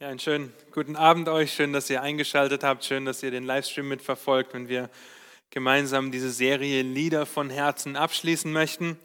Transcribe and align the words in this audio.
Ja, 0.00 0.08
einen 0.08 0.18
schönen 0.18 0.52
guten 0.72 0.96
Abend 0.96 1.28
euch. 1.28 1.52
Schön, 1.52 1.72
dass 1.72 1.88
ihr 1.88 2.02
eingeschaltet 2.02 2.64
habt. 2.64 2.84
Schön, 2.84 3.04
dass 3.04 3.22
ihr 3.22 3.30
den 3.30 3.44
Livestream 3.44 3.86
mitverfolgt, 3.86 4.52
wenn 4.52 4.66
wir 4.66 4.90
gemeinsam 5.50 6.10
diese 6.10 6.32
Serie 6.32 6.82
Lieder 6.82 7.26
von 7.26 7.48
Herzen 7.48 7.94
abschließen 7.94 8.52
möchten. 8.52 8.98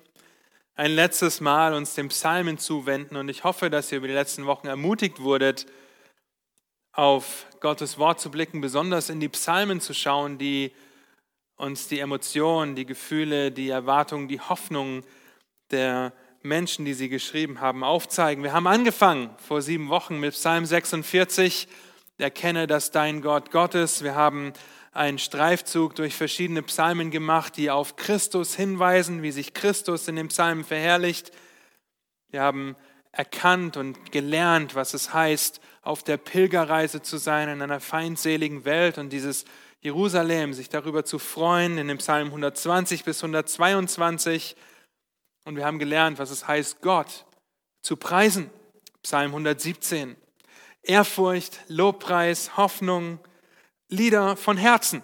Ein 0.73 0.89
letztes 0.89 1.41
Mal 1.41 1.75
uns 1.75 1.93
dem 1.93 2.07
Psalmen 2.07 2.57
zuwenden 2.57 3.17
und 3.17 3.29
ich 3.29 3.43
hoffe, 3.43 3.69
dass 3.69 3.91
ihr 3.91 3.99
über 3.99 4.07
die 4.07 4.15
letzten 4.15 4.47
Wochen 4.47 4.65
ermutigt 4.65 5.19
wurdet, 5.19 5.67
auf 6.91 7.45
Gottes 7.59 7.99
Wort 7.99 8.19
zu 8.19 8.31
blicken, 8.31 8.59
besonders 8.59 9.11
in 9.11 9.19
die 9.19 9.29
Psalmen 9.29 9.81
zu 9.81 9.93
schauen, 9.93 10.39
die 10.39 10.71
uns 11.55 11.87
die 11.87 11.99
Emotionen, 11.99 12.75
die 12.75 12.87
Gefühle, 12.87 13.51
die 13.51 13.69
Erwartungen, 13.69 14.27
die 14.27 14.39
Hoffnungen 14.39 15.03
der 15.69 16.13
Menschen, 16.41 16.85
die 16.85 16.93
sie 16.93 17.09
geschrieben 17.09 17.59
haben, 17.59 17.83
aufzeigen. 17.83 18.43
Wir 18.43 18.53
haben 18.53 18.67
angefangen 18.67 19.29
vor 19.45 19.61
sieben 19.61 19.89
Wochen 19.89 20.19
mit 20.19 20.33
Psalm 20.33 20.65
46. 20.65 21.67
Erkenne, 22.17 22.67
dass 22.67 22.91
dein 22.91 23.21
Gott 23.21 23.51
Gott 23.51 23.75
ist. 23.75 24.03
Wir 24.03 24.15
haben 24.15 24.53
einen 24.91 25.19
Streifzug 25.19 25.95
durch 25.95 26.15
verschiedene 26.15 26.61
Psalmen 26.63 27.11
gemacht, 27.11 27.57
die 27.57 27.69
auf 27.69 27.95
Christus 27.95 28.55
hinweisen, 28.55 29.21
wie 29.21 29.31
sich 29.31 29.53
Christus 29.53 30.07
in 30.07 30.15
den 30.15 30.29
Psalmen 30.29 30.63
verherrlicht. 30.63 31.31
Wir 32.29 32.41
haben 32.41 32.75
erkannt 33.11 33.75
und 33.75 34.11
gelernt, 34.11 34.75
was 34.75 34.93
es 34.93 35.13
heißt, 35.13 35.59
auf 35.81 36.03
der 36.03 36.17
Pilgerreise 36.17 37.01
zu 37.01 37.17
sein 37.17 37.49
in 37.49 37.61
einer 37.61 37.79
feindseligen 37.79 38.65
Welt 38.65 38.97
und 38.97 39.11
dieses 39.11 39.45
Jerusalem, 39.81 40.53
sich 40.53 40.69
darüber 40.69 41.05
zu 41.05 41.19
freuen, 41.19 41.77
in 41.77 41.87
dem 41.87 41.97
Psalm 41.99 42.27
120 42.27 43.03
bis 43.05 43.23
122 43.23 44.55
und 45.49 45.55
wir 45.55 45.65
haben 45.65 45.79
gelernt, 45.79 46.19
was 46.19 46.29
es 46.29 46.47
heißt, 46.47 46.79
Gott 46.81 47.25
zu 47.81 47.97
preisen. 47.97 48.51
Psalm 49.01 49.31
117. 49.31 50.15
Ehrfurcht, 50.83 51.61
Lobpreis, 51.67 52.55
Hoffnung, 52.55 53.17
Lieder 53.87 54.37
von 54.37 54.57
Herzen. 54.57 55.01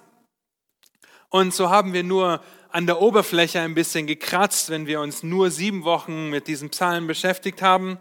Und 1.30 1.52
so 1.56 1.72
haben 1.72 1.94
wir 1.94 2.04
nur 2.04 2.44
an 2.70 2.86
der 2.86 3.02
Oberfläche 3.02 3.60
ein 3.60 3.74
bisschen 3.74 4.06
gekratzt, 4.06 4.70
wenn 4.70 4.86
wir 4.86 5.02
uns 5.02 5.24
nur 5.24 5.50
sieben 5.50 5.84
Wochen 5.84 6.30
mit 6.30 6.48
diesem 6.48 6.70
Psalm 6.70 7.08
beschäftigt 7.08 7.64
haben. 7.64 7.98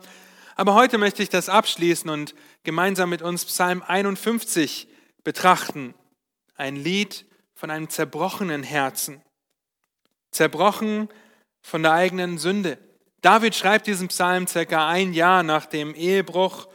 Aber 0.55 0.75
heute 0.75 0.99
möchte 0.99 1.23
ich 1.23 1.31
das 1.31 1.49
abschließen 1.49 2.11
und 2.11 2.35
gemeinsam 2.63 3.09
mit 3.09 3.23
uns 3.23 3.47
Psalm 3.47 3.83
51 3.83 4.87
betrachten. 5.23 5.95
Ein 6.57 6.77
Lied 6.77 7.25
von 7.55 7.71
einem 7.71 7.89
zerbrochenen 7.89 8.63
Herzen. 8.65 9.23
Zerbrochen 10.31 11.09
von 11.65 11.83
der 11.83 11.93
eigenen 11.93 12.37
Sünde. 12.37 12.79
David 13.23 13.55
schreibt 13.55 13.87
diesen 13.87 14.09
Psalm 14.09 14.47
circa 14.47 14.87
ein 14.87 15.15
Jahr 15.15 15.43
nach 15.43 15.65
dem 15.65 15.95
Ehebruch 15.95 16.69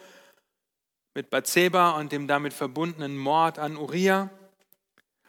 mit 1.13 1.29
Bathseba 1.29 1.91
und 1.91 2.11
dem 2.11 2.27
damit 2.27 2.53
verbundenen 2.53 3.15
Mord 3.15 3.59
an 3.59 3.77
Uriah. 3.77 4.31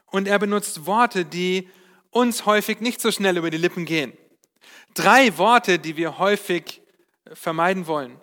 Und 0.07 0.27
er 0.27 0.39
benutzt 0.39 0.87
Worte, 0.87 1.27
die 1.27 1.69
uns 2.09 2.47
häufig 2.47 2.81
nicht 2.81 3.03
so 3.03 3.13
schnell 3.13 3.37
über 3.37 3.51
die 3.51 3.59
Lippen 3.59 3.85
gehen. 3.85 4.17
Drei 4.95 5.37
Worte, 5.37 5.79
die 5.79 5.99
wir 5.99 6.19
häufig 6.19 6.81
vermeiden 7.31 7.87
wollen. 7.87 8.19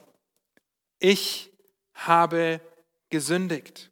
Ich 0.98 1.52
habe 1.94 2.62
gesündigt. 3.12 3.92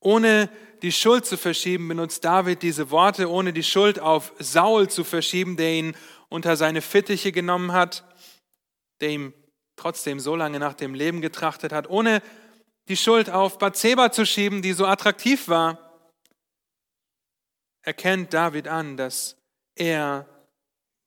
Ohne 0.00 0.50
die 0.86 0.92
Schuld 0.92 1.26
zu 1.26 1.36
verschieben, 1.36 1.88
benutzt 1.88 2.24
David 2.24 2.62
diese 2.62 2.92
Worte, 2.92 3.28
ohne 3.28 3.52
die 3.52 3.64
Schuld 3.64 3.98
auf 3.98 4.32
Saul 4.38 4.88
zu 4.88 5.02
verschieben, 5.02 5.56
der 5.56 5.72
ihn 5.72 5.96
unter 6.28 6.54
seine 6.54 6.80
Fittiche 6.80 7.32
genommen 7.32 7.72
hat, 7.72 8.04
der 9.00 9.10
ihm 9.10 9.34
trotzdem 9.74 10.20
so 10.20 10.36
lange 10.36 10.60
nach 10.60 10.74
dem 10.74 10.94
Leben 10.94 11.20
getrachtet 11.20 11.72
hat, 11.72 11.90
ohne 11.90 12.22
die 12.86 12.96
Schuld 12.96 13.30
auf 13.30 13.58
Bathseba 13.58 14.12
zu 14.12 14.24
schieben, 14.24 14.62
die 14.62 14.74
so 14.74 14.86
attraktiv 14.86 15.48
war, 15.48 16.06
erkennt 17.82 18.32
David 18.32 18.68
an, 18.68 18.96
dass 18.96 19.36
er 19.74 20.28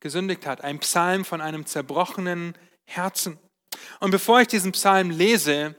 gesündigt 0.01 0.45
hat. 0.45 0.61
Ein 0.61 0.79
Psalm 0.79 1.23
von 1.23 1.39
einem 1.39 1.65
zerbrochenen 1.65 2.53
Herzen. 2.83 3.39
Und 4.01 4.11
bevor 4.11 4.41
ich 4.41 4.49
diesen 4.49 4.73
Psalm 4.73 5.09
lese, 5.09 5.73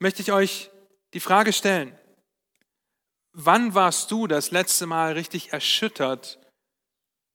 möchte 0.00 0.20
ich 0.20 0.32
euch 0.32 0.72
die 1.14 1.20
Frage 1.20 1.52
stellen, 1.52 1.96
Wann 3.32 3.74
warst 3.74 4.10
du 4.10 4.26
das 4.26 4.50
letzte 4.50 4.86
Mal 4.86 5.12
richtig 5.12 5.52
erschüttert 5.52 6.38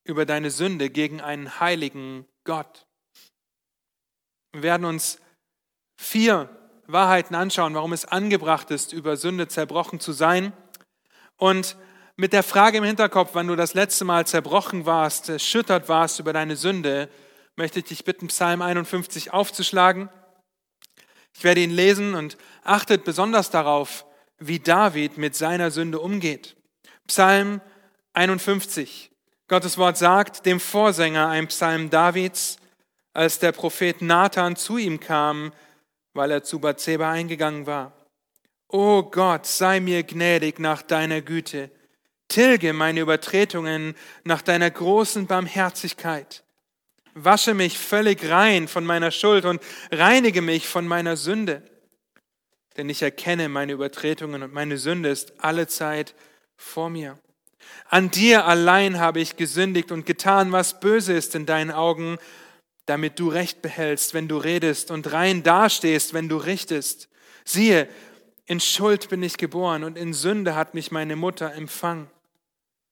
über 0.04 0.26
deine 0.26 0.52
Sünde 0.52 0.90
gegen 0.90 1.22
einen 1.22 1.60
heiligen 1.60 2.26
Gott? 2.44 2.86
Wir 4.52 4.64
werden 4.64 4.86
uns 4.86 5.20
vier 5.98 6.50
Wahrheiten 6.88 7.36
anschauen, 7.36 7.74
warum 7.76 7.94
es 7.94 8.06
angebracht 8.06 8.72
ist, 8.72 8.92
über 8.94 9.16
Sünde 9.16 9.48
zerbrochen 9.48 10.00
zu 10.00 10.12
sein. 10.12 10.52
Und 11.38 11.78
mit 12.18 12.34
der 12.34 12.44
Frage 12.44 12.78
im 12.78 12.84
Hinterkopf, 12.84 13.32
wann 13.34 13.48
du 13.48 13.56
das 13.56 13.74
letzte 13.74 14.06
Mal 14.06 14.28
zerbrochen 14.28 14.86
warst, 14.86 15.30
erschüttert 15.30 15.90
warst 15.90 16.20
über 16.20 16.34
deine 16.34 16.56
Sünde, 16.58 17.10
möchte 17.56 17.80
ich 17.80 17.86
dich 17.86 18.04
bitten, 18.04 18.28
Psalm 18.28 18.62
51 18.62 19.34
aufzuschlagen. 19.34 20.10
Ich 21.34 21.44
werde 21.44 21.62
ihn 21.62 21.72
lesen 21.72 22.16
und 22.16 22.38
achtet 22.64 23.04
besonders 23.04 23.50
darauf, 23.50 24.06
wie 24.48 24.60
David 24.60 25.18
mit 25.18 25.36
seiner 25.36 25.72
Sünde 25.72 26.00
umgeht. 26.00 26.56
Psalm 27.08 27.62
51. 28.14 29.12
Gottes 29.48 29.78
Wort 29.78 29.98
sagt 29.98 30.46
dem 30.46 30.60
Vorsänger, 30.60 31.28
ein 31.28 31.48
Psalm 31.48 31.90
Davids, 31.90 32.58
als 33.14 33.40
der 33.40 33.52
Prophet 33.52 34.02
Nathan 34.02 34.56
zu 34.56 34.78
ihm 34.78 35.00
kam, 35.00 35.54
weil 36.14 36.32
er 36.32 36.44
zu 36.44 36.60
Bathseba 36.60 37.12
eingegangen 37.12 37.66
war. 37.66 37.94
O 38.68 39.04
Gott, 39.04 39.46
sei 39.46 39.80
mir 39.80 40.04
gnädig 40.04 40.60
nach 40.60 40.82
deiner 40.82 41.22
Güte. 41.22 41.70
Tilge 42.28 42.74
meine 42.74 43.02
Übertretungen 43.02 43.96
nach 44.24 44.42
deiner 44.42 44.72
großen 44.72 45.28
Barmherzigkeit. 45.28 46.44
Wasche 47.14 47.54
mich 47.54 47.78
völlig 47.78 48.30
rein 48.30 48.68
von 48.68 48.84
meiner 48.84 49.12
Schuld 49.12 49.46
und 49.46 49.62
reinige 49.92 50.42
mich 50.42 50.68
von 50.68 50.88
meiner 50.88 51.16
Sünde 51.16 51.64
denn 52.78 52.90
ich 52.90 53.02
erkenne 53.02 53.50
meine 53.50 53.74
Übertretungen 53.74 54.44
und 54.44 54.54
meine 54.54 54.78
Sünde 54.78 55.10
ist 55.10 55.34
alle 55.38 55.68
Zeit 55.68 56.14
vor 56.58 56.90
mir. 56.90 57.18
An 57.90 58.12
dir 58.12 58.46
allein 58.46 59.00
habe 59.00 59.20
ich 59.20 59.38
gesündigt 59.38 59.92
und 59.92 60.06
getan, 60.06 60.52
was 60.52 60.80
böse 60.80 61.14
ist 61.14 61.36
in 61.36 61.46
deinen 61.46 61.72
Augen, 61.72 62.18
damit 62.86 63.20
du 63.20 63.30
Recht 63.30 63.62
behältst, 63.62 64.14
wenn 64.14 64.28
du 64.28 64.38
redest 64.38 64.92
und 64.92 65.12
rein 65.12 65.44
dastehst, 65.44 66.14
wenn 66.14 66.30
du 66.30 66.38
richtest. 66.38 67.10
Siehe, 67.44 67.88
in 68.46 68.60
Schuld 68.60 69.10
bin 69.10 69.24
ich 69.24 69.38
geboren 69.38 69.84
und 69.84 69.98
in 69.98 70.14
Sünde 70.14 70.56
hat 70.56 70.74
mich 70.74 70.92
meine 70.92 71.16
Mutter 71.16 71.54
empfangen. 71.54 72.10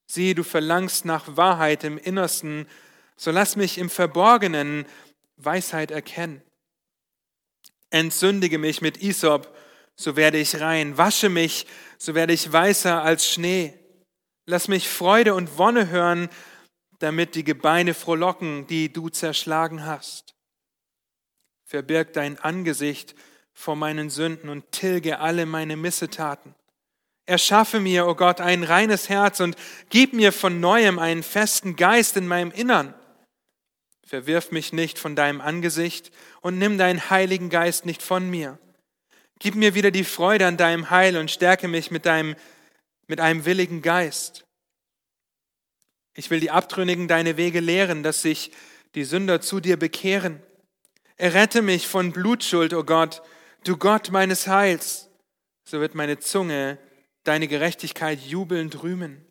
Siehe, 0.08 0.36
du 0.36 0.44
verlangst 0.44 1.06
nach 1.06 1.38
Wahrheit 1.38 1.84
im 1.84 1.98
Innersten, 1.98 2.68
so 3.16 3.32
lass 3.32 3.56
mich 3.56 3.78
im 3.78 3.90
Verborgenen 3.90 4.86
Weisheit 5.38 5.92
erkennen. 5.92 6.42
Entsündige 7.92 8.58
mich 8.58 8.82
mit 8.82 9.02
Isop 9.04 9.56
so 9.96 10.16
werde 10.16 10.38
ich 10.38 10.60
rein. 10.60 10.98
Wasche 10.98 11.30
mich, 11.30 11.66
so 11.98 12.16
werde 12.16 12.34
ich 12.34 12.52
weißer 12.52 13.02
als 13.02 13.30
Schnee. 13.30 13.74
Lass 14.46 14.68
mich 14.68 14.90
Freude 14.90 15.36
und 15.36 15.58
Wonne 15.58 15.90
hören, 15.90 16.30
damit 17.00 17.36
die 17.36 17.44
Gebeine 17.44 17.94
frohlocken, 17.94 18.68
die 18.68 18.92
du 18.92 19.10
zerschlagen 19.10 19.86
hast. 19.86 20.36
Verbirg 21.66 22.14
dein 22.14 22.40
Angesicht 22.40 23.16
vor 23.54 23.76
meinen 23.76 24.10
Sünden 24.10 24.50
und 24.50 24.72
tilge 24.72 25.20
alle 25.20 25.46
meine 25.46 25.78
Missetaten. 25.78 26.56
Erschaffe 27.26 27.80
mir, 27.80 28.06
o 28.06 28.12
oh 28.12 28.16
Gott, 28.16 28.42
ein 28.42 28.64
reines 28.64 29.08
Herz 29.08 29.40
und 29.40 29.56
gib 29.90 30.14
mir 30.14 30.34
von 30.34 30.60
neuem 30.60 31.00
einen 31.00 31.24
festen 31.24 31.76
Geist 31.76 32.18
in 32.18 32.28
meinem 32.28 32.52
Innern. 32.52 32.94
Verwirf 34.06 34.52
mich 34.52 34.74
nicht 34.74 35.00
von 35.00 35.16
deinem 35.16 35.40
Angesicht 35.40 36.12
und 36.42 36.58
nimm 36.58 36.78
deinen 36.78 37.10
heiligen 37.10 37.50
Geist 37.50 37.86
nicht 37.86 38.04
von 38.04 38.30
mir. 38.30 38.60
Gib 39.44 39.56
mir 39.56 39.76
wieder 39.76 39.92
die 39.92 40.06
Freude 40.06 40.48
an 40.48 40.56
deinem 40.56 40.90
Heil 40.90 41.18
und 41.18 41.30
stärke 41.30 41.68
mich 41.68 41.92
mit, 41.92 42.06
deinem, 42.06 42.38
mit 43.08 43.20
einem 43.20 43.44
willigen 43.44 43.82
Geist. 43.82 44.46
Ich 46.16 46.30
will 46.30 46.40
die 46.40 46.50
Abtrünnigen 46.50 47.10
deine 47.10 47.36
Wege 47.36 47.60
lehren, 47.60 48.04
dass 48.04 48.22
sich 48.22 48.54
die 48.96 49.04
Sünder 49.04 49.42
zu 49.42 49.60
dir 49.60 49.76
bekehren. 49.76 50.42
Errette 51.18 51.62
mich 51.62 51.90
von 51.90 52.14
Blutschuld, 52.14 52.74
o 52.74 52.80
oh 52.80 52.84
Gott, 52.86 53.22
du 53.66 53.76
Gott 53.76 54.12
meines 54.12 54.48
Heils. 54.48 55.10
So 55.66 55.82
wird 55.82 55.94
meine 55.94 56.20
Zunge 56.20 56.78
deine 57.26 57.50
Gerechtigkeit 57.50 58.22
jubelnd 58.22 58.82
rühmen. 58.82 59.26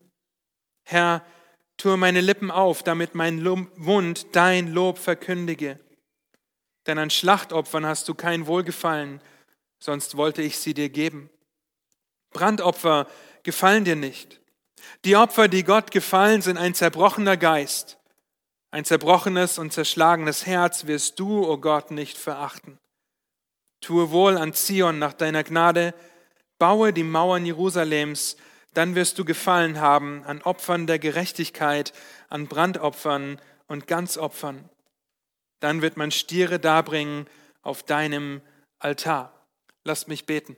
Herr, 0.84 1.24
tue 1.78 1.96
meine 1.96 2.20
Lippen 2.20 2.50
auf, 2.50 2.82
damit 2.82 3.14
mein 3.14 3.42
Mund 3.76 4.26
dein 4.32 4.74
Lob 4.74 4.98
verkündige. 4.98 5.80
Denn 6.86 6.98
an 6.98 7.08
Schlachtopfern 7.08 7.86
hast 7.86 8.10
du 8.10 8.14
kein 8.14 8.46
Wohlgefallen, 8.46 9.22
sonst 9.82 10.16
wollte 10.16 10.42
ich 10.42 10.58
sie 10.58 10.74
dir 10.74 10.88
geben. 10.88 11.28
Brandopfer 12.30 13.08
gefallen 13.42 13.84
dir 13.84 13.96
nicht. 13.96 14.40
Die 15.04 15.16
Opfer, 15.16 15.48
die 15.48 15.64
Gott 15.64 15.90
gefallen, 15.90 16.40
sind 16.40 16.56
ein 16.56 16.74
zerbrochener 16.74 17.36
Geist. 17.36 17.98
Ein 18.70 18.84
zerbrochenes 18.84 19.58
und 19.58 19.72
zerschlagenes 19.72 20.46
Herz 20.46 20.86
wirst 20.86 21.18
du, 21.18 21.44
o 21.44 21.54
oh 21.54 21.58
Gott, 21.58 21.90
nicht 21.90 22.16
verachten. 22.16 22.78
Tue 23.80 24.12
wohl 24.12 24.38
an 24.38 24.54
Zion 24.54 25.00
nach 25.00 25.14
deiner 25.14 25.42
Gnade, 25.42 25.94
baue 26.58 26.92
die 26.92 27.02
Mauern 27.02 27.44
Jerusalems, 27.44 28.36
dann 28.74 28.94
wirst 28.94 29.18
du 29.18 29.24
gefallen 29.24 29.80
haben 29.80 30.22
an 30.24 30.42
Opfern 30.42 30.86
der 30.86 31.00
Gerechtigkeit, 31.00 31.92
an 32.28 32.46
Brandopfern 32.46 33.40
und 33.66 33.88
Ganzopfern. 33.88 34.70
Dann 35.58 35.82
wird 35.82 35.96
man 35.96 36.12
Stiere 36.12 36.60
darbringen 36.60 37.26
auf 37.62 37.82
deinem 37.82 38.42
Altar. 38.78 39.41
Lasst 39.84 40.08
mich 40.08 40.26
beten. 40.26 40.56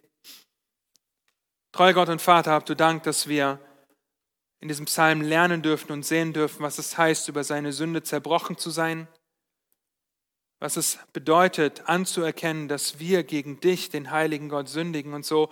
Treuer 1.72 1.94
Gott 1.94 2.08
und 2.08 2.22
Vater, 2.22 2.52
habt 2.52 2.68
du 2.68 2.76
Dank, 2.76 3.02
dass 3.04 3.26
wir 3.26 3.58
in 4.60 4.68
diesem 4.68 4.86
Psalm 4.86 5.20
lernen 5.22 5.62
dürfen 5.62 5.92
und 5.92 6.04
sehen 6.04 6.32
dürfen, 6.32 6.62
was 6.62 6.78
es 6.78 6.96
heißt, 6.96 7.28
über 7.28 7.44
seine 7.44 7.72
Sünde 7.72 8.02
zerbrochen 8.02 8.56
zu 8.56 8.70
sein, 8.70 9.08
was 10.60 10.76
es 10.76 10.98
bedeutet, 11.12 11.88
anzuerkennen, 11.88 12.68
dass 12.68 12.98
wir 12.98 13.24
gegen 13.24 13.60
dich, 13.60 13.90
den 13.90 14.10
heiligen 14.10 14.48
Gott, 14.48 14.68
sündigen. 14.68 15.12
Und 15.12 15.26
so 15.26 15.50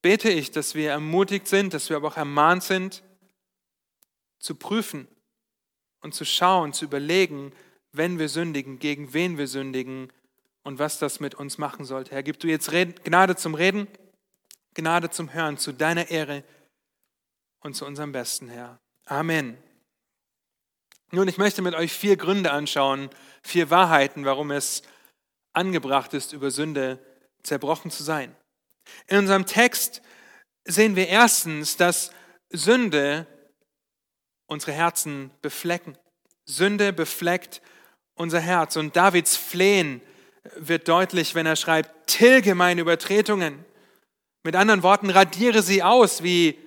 bete 0.00 0.30
ich, 0.30 0.50
dass 0.50 0.74
wir 0.74 0.90
ermutigt 0.90 1.48
sind, 1.48 1.74
dass 1.74 1.90
wir 1.90 1.96
aber 1.96 2.08
auch 2.08 2.16
ermahnt 2.16 2.62
sind, 2.62 3.02
zu 4.38 4.54
prüfen 4.54 5.08
und 6.00 6.14
zu 6.14 6.24
schauen, 6.24 6.72
zu 6.72 6.84
überlegen, 6.84 7.52
wenn 7.92 8.18
wir 8.18 8.28
sündigen, 8.28 8.78
gegen 8.78 9.12
wen 9.12 9.38
wir 9.38 9.48
sündigen 9.48 10.12
und 10.68 10.78
was 10.78 10.98
das 10.98 11.18
mit 11.18 11.34
uns 11.34 11.56
machen 11.56 11.86
sollte. 11.86 12.10
Herr, 12.10 12.22
gib 12.22 12.40
du 12.40 12.46
jetzt 12.46 12.70
Gnade 12.70 13.36
zum 13.36 13.54
Reden, 13.54 13.88
Gnade 14.74 15.08
zum 15.08 15.32
Hören, 15.32 15.56
zu 15.56 15.72
deiner 15.72 16.10
Ehre 16.10 16.44
und 17.60 17.74
zu 17.74 17.86
unserem 17.86 18.12
Besten, 18.12 18.50
Herr. 18.50 18.78
Amen. 19.06 19.56
Nun, 21.10 21.26
ich 21.26 21.38
möchte 21.38 21.62
mit 21.62 21.74
euch 21.74 21.94
vier 21.94 22.18
Gründe 22.18 22.50
anschauen, 22.50 23.08
vier 23.42 23.70
Wahrheiten, 23.70 24.26
warum 24.26 24.50
es 24.50 24.82
angebracht 25.54 26.12
ist, 26.12 26.34
über 26.34 26.50
Sünde 26.50 26.98
zerbrochen 27.42 27.90
zu 27.90 28.02
sein. 28.02 28.36
In 29.06 29.16
unserem 29.16 29.46
Text 29.46 30.02
sehen 30.64 30.96
wir 30.96 31.08
erstens, 31.08 31.78
dass 31.78 32.12
Sünde 32.50 33.26
unsere 34.46 34.72
Herzen 34.72 35.30
beflecken. 35.40 35.96
Sünde 36.44 36.92
befleckt 36.92 37.62
unser 38.16 38.40
Herz. 38.40 38.76
Und 38.76 38.96
Davids 38.96 39.34
Flehen 39.34 40.02
wird 40.56 40.88
deutlich, 40.88 41.34
wenn 41.34 41.46
er 41.46 41.56
schreibt, 41.56 42.06
tilge 42.06 42.54
meine 42.54 42.80
Übertretungen. 42.80 43.64
Mit 44.44 44.56
anderen 44.56 44.82
Worten, 44.82 45.10
radiere 45.10 45.62
sie 45.62 45.82
aus, 45.82 46.22
wie 46.22 46.58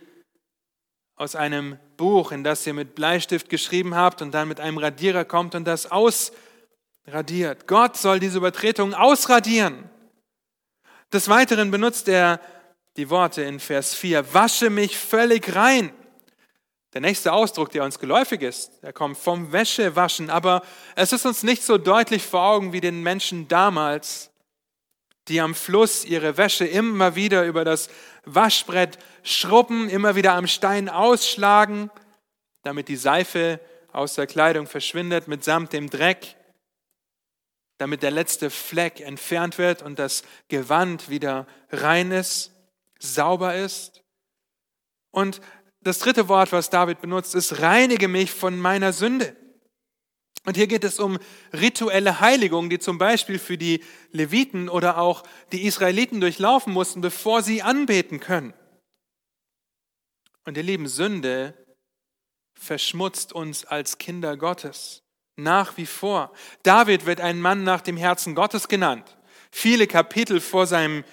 aus 1.16 1.36
einem 1.36 1.78
Buch, 1.98 2.32
in 2.32 2.44
das 2.44 2.66
ihr 2.66 2.74
mit 2.74 2.96
Bleistift 2.96 3.50
geschrieben 3.50 3.96
habt 3.96 4.22
und 4.22 4.32
dann 4.32 4.48
mit 4.48 4.60
einem 4.60 4.78
Radierer 4.78 5.24
kommt 5.24 5.56
und 5.56 5.66
das 5.66 5.92
ausradiert. 5.92 7.68
Gott 7.68 7.96
soll 7.98 8.20
diese 8.20 8.40
Übertretungen 8.40 8.94
ausradieren. 8.94 9.90
Des 11.14 11.30
Weiteren 11.30 11.72
benutzt 11.72 12.08
er 12.08 12.40
die 12.98 13.10
Worte 13.10 13.44
in 13.44 13.60
Vers 13.60 13.94
4, 13.94 14.34
wasche 14.34 14.70
mich 14.70 14.98
völlig 14.98 15.56
rein. 15.56 15.94
Der 16.94 17.02
nächste 17.02 17.32
Ausdruck, 17.32 17.72
der 17.72 17.84
uns 17.84 18.00
geläufig 18.00 18.42
ist, 18.42 18.84
der 18.84 18.92
kommt 18.92 19.18
vom 19.18 19.52
Wäschewaschen, 19.52 20.30
aber 20.30 20.62
es 20.96 21.14
ist 21.14 21.26
uns 21.26 21.44
nicht 21.44 21.64
so 21.64 21.78
deutlich 21.78 22.24
vor 22.24 22.44
Augen 22.44 22.74
wie 22.74 22.82
den 22.82 23.02
Menschen 23.02 23.48
damals, 23.48 24.32
die 25.28 25.40
am 25.40 25.56
Fluss 25.56 26.04
ihre 26.04 26.38
Wäsche 26.38 26.66
immer 26.66 27.16
wieder 27.16 27.46
über 27.46 27.64
das 27.64 27.90
Waschbrett 28.26 28.98
schrubben, 29.24 29.90
immer 29.90 30.16
wieder 30.16 30.34
am 30.34 30.48
Stein 30.48 30.90
ausschlagen, 30.90 31.90
damit 32.64 32.90
die 32.90 32.98
Seife 32.98 33.60
aus 33.94 34.16
der 34.16 34.28
Kleidung 34.28 34.68
verschwindet 34.68 35.28
mitsamt 35.28 35.74
dem 35.74 35.90
Dreck 35.90 36.36
damit 37.82 38.04
der 38.04 38.12
letzte 38.12 38.52
Fleck 38.52 39.00
entfernt 39.00 39.58
wird 39.58 39.82
und 39.82 39.98
das 39.98 40.22
Gewand 40.50 41.10
wieder 41.10 41.48
rein 41.72 42.12
ist, 42.12 42.52
sauber 43.00 43.56
ist. 43.56 44.04
Und 45.10 45.42
das 45.82 46.00
dritte 46.00 46.28
Wort, 46.28 46.52
was 46.52 46.70
David 46.70 47.02
benutzt, 47.02 47.36
ist, 47.36 47.62
reinige 47.62 48.08
mich 48.08 48.32
von 48.32 48.60
meiner 48.60 48.94
Sünde. 48.94 49.36
Und 50.46 50.58
hier 50.58 50.68
geht 50.68 50.84
es 50.84 51.00
um 51.00 51.20
rituelle 51.54 52.20
Heiligung, 52.20 52.70
die 52.70 52.80
zum 52.80 52.98
Beispiel 52.98 53.38
für 53.38 53.58
die 53.58 53.84
Leviten 54.12 54.70
oder 54.70 54.98
auch 54.98 55.24
die 55.52 55.66
Israeliten 55.66 56.20
durchlaufen 56.20 56.74
mussten, 56.74 57.02
bevor 57.02 57.44
sie 57.44 57.62
anbeten 57.62 58.20
können. 58.20 58.54
Und 60.46 60.58
ihr 60.58 60.64
lieben, 60.64 60.88
Sünde 60.88 61.54
verschmutzt 62.54 63.34
uns 63.34 63.66
als 63.66 64.00
Kinder 64.00 64.36
Gottes 64.36 65.04
nach 65.36 65.78
wie 65.78 65.86
vor. 65.86 66.32
David 66.64 67.06
wird 67.06 67.22
ein 67.22 67.40
Mann 67.40 67.64
nach 67.64 67.82
dem 67.82 67.98
Herzen 67.98 68.36
Gottes 68.36 68.68
genannt. 68.68 69.18
Viele 69.52 69.86
Kapitel 69.88 70.40
vor, 70.40 70.66
seinem, 70.66 71.04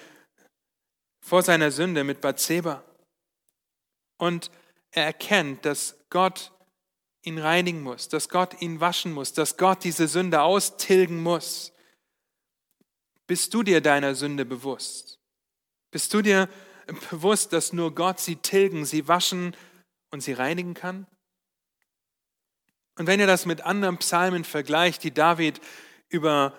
vor 1.21 1.43
seiner 1.43 1.71
Sünde 1.71 2.03
mit 2.03 2.21
Bathseba. 2.21 2.83
Und 4.19 4.51
er 4.91 5.05
erkennt, 5.05 5.65
dass 5.65 5.97
Gott 6.11 6.51
ihn 7.23 7.39
reinigen 7.39 7.81
muss, 7.81 8.09
dass 8.09 8.29
Gott 8.29 8.61
ihn 8.61 8.79
waschen 8.79 9.11
muss, 9.11 9.33
dass 9.33 9.57
Gott 9.57 9.83
diese 9.83 10.07
Sünde 10.07 10.41
austilgen 10.41 11.23
muss. 11.23 11.73
Bist 13.25 13.53
du 13.53 13.63
dir 13.63 13.81
deiner 13.81 14.15
Sünde 14.15 14.45
bewusst? 14.45 15.19
Bist 15.91 16.13
du 16.13 16.21
dir 16.21 16.49
bewusst, 17.09 17.53
dass 17.53 17.73
nur 17.73 17.95
Gott 17.95 18.19
sie 18.19 18.35
tilgen, 18.35 18.85
sie 18.85 19.07
waschen 19.07 19.55
und 20.11 20.21
sie 20.21 20.33
reinigen 20.33 20.73
kann? 20.73 21.07
Und 22.97 23.07
wenn 23.07 23.19
ihr 23.19 23.27
das 23.27 23.45
mit 23.45 23.61
anderen 23.61 23.97
Psalmen 23.97 24.43
vergleicht, 24.43 25.03
die 25.03 25.13
David 25.13 25.61
über 26.09 26.53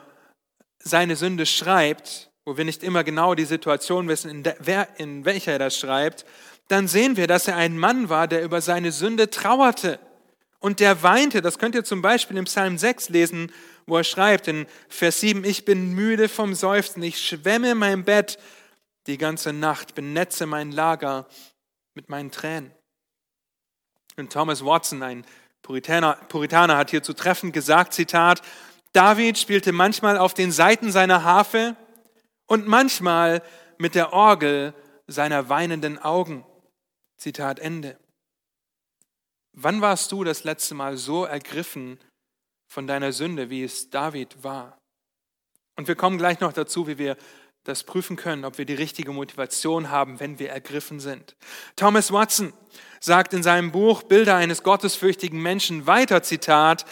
seine 0.79 1.17
Sünde 1.17 1.45
schreibt, 1.45 2.31
wo 2.45 2.57
wir 2.57 2.65
nicht 2.65 2.83
immer 2.83 3.05
genau 3.05 3.35
die 3.35 3.45
Situation 3.45 4.09
wissen, 4.09 4.31
in, 4.31 4.43
der, 4.43 4.99
in 4.99 5.25
welcher 5.25 5.53
er 5.53 5.59
das 5.59 5.77
schreibt, 5.77 6.25
dann 6.71 6.87
sehen 6.87 7.17
wir, 7.17 7.27
dass 7.27 7.49
er 7.49 7.57
ein 7.57 7.77
Mann 7.77 8.09
war, 8.09 8.29
der 8.29 8.45
über 8.45 8.61
seine 8.61 8.93
Sünde 8.93 9.29
trauerte 9.29 9.99
und 10.61 10.79
der 10.79 11.03
weinte. 11.03 11.43
Das 11.43 11.59
könnt 11.59 11.75
ihr 11.75 11.83
zum 11.83 12.01
Beispiel 12.01 12.37
im 12.37 12.45
Psalm 12.45 12.79
6 12.79 13.09
lesen, 13.09 13.51
wo 13.87 13.97
er 13.97 14.05
schreibt 14.05 14.47
in 14.47 14.67
Vers 14.89 15.19
7, 15.21 15.45
ich 15.45 15.65
bin 15.65 15.95
müde 15.95 16.29
vom 16.29 16.55
Seufzen, 16.55 17.03
ich 17.03 17.21
schwemme 17.21 17.75
mein 17.75 18.05
Bett 18.05 18.39
die 19.09 19.19
ganze 19.19 19.53
Nacht, 19.53 19.97
benetze 19.97 20.47
mein 20.47 20.71
Lager 20.71 21.27
mit 21.95 22.09
meinen 22.09 22.31
Tränen. 22.31 22.71
Und 24.17 24.33
Thomas 24.33 24.65
Watson, 24.65 25.03
ein 25.03 25.25
Puritaner, 25.63 26.19
Puritaner 26.29 26.77
hat 26.77 26.91
hierzu 26.91 27.15
treffend 27.15 27.53
gesagt, 27.53 27.95
Zitat, 27.95 28.43
David 28.93 29.39
spielte 29.39 29.73
manchmal 29.73 30.19
auf 30.19 30.35
den 30.35 30.53
Saiten 30.53 30.93
seiner 30.93 31.25
Harfe 31.25 31.75
und 32.47 32.69
manchmal 32.69 33.43
mit 33.79 33.97
der 33.97 34.13
Orgel 34.13 34.75
seiner 35.09 35.49
weinenden 35.49 35.99
Augen. 35.99 36.45
Zitat 37.21 37.59
Ende. 37.59 37.99
Wann 39.53 39.83
warst 39.83 40.11
du 40.11 40.25
das 40.25 40.43
letzte 40.45 40.75
Mal 40.75 40.97
so 40.97 41.25
ergriffen 41.27 41.99
von 42.67 42.87
deiner 42.87 43.13
Sünde, 43.13 43.51
wie 43.51 43.63
es 43.63 43.91
David 43.91 44.43
war? 44.43 44.79
Und 45.77 45.87
wir 45.87 45.97
kommen 45.97 46.17
gleich 46.17 46.41
noch 46.41 46.55
dazu, 46.55 46.87
wie 46.87 46.97
wir 46.97 47.19
das 47.65 47.85
prüfen 47.85 48.17
können, 48.17 48.47
ob 48.47 48.57
wir 48.57 48.65
die 48.65 48.75
richtige 48.75 49.13
Motivation 49.13 49.91
haben, 49.91 50.19
wenn 50.19 50.39
wir 50.39 50.49
ergriffen 50.49 50.99
sind. 50.99 51.37
Thomas 51.77 52.11
Watson 52.11 52.55
sagt 53.01 53.35
in 53.35 53.43
seinem 53.43 53.71
Buch 53.71 54.03
Bilder 54.03 54.37
eines 54.37 54.63
gottesfürchtigen 54.63 55.43
Menschen 55.43 55.87
weiter, 55.87 56.23
Zitat, 56.23 56.87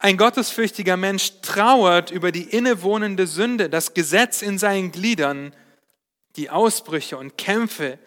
ein 0.00 0.16
gottesfürchtiger 0.16 0.96
Mensch 0.96 1.40
trauert 1.40 2.10
über 2.10 2.32
die 2.32 2.50
innewohnende 2.50 3.28
Sünde, 3.28 3.70
das 3.70 3.94
Gesetz 3.94 4.42
in 4.42 4.58
seinen 4.58 4.90
Gliedern, 4.90 5.54
die 6.34 6.50
Ausbrüche 6.50 7.16
und 7.16 7.38
Kämpfe, 7.38 8.00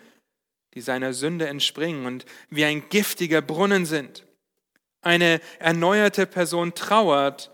die 0.75 0.81
seiner 0.81 1.13
Sünde 1.13 1.47
entspringen 1.47 2.05
und 2.05 2.25
wie 2.49 2.65
ein 2.65 2.89
giftiger 2.89 3.41
Brunnen 3.41 3.85
sind. 3.85 4.25
Eine 5.01 5.39
erneuerte 5.59 6.25
Person 6.25 6.75
trauert, 6.75 7.51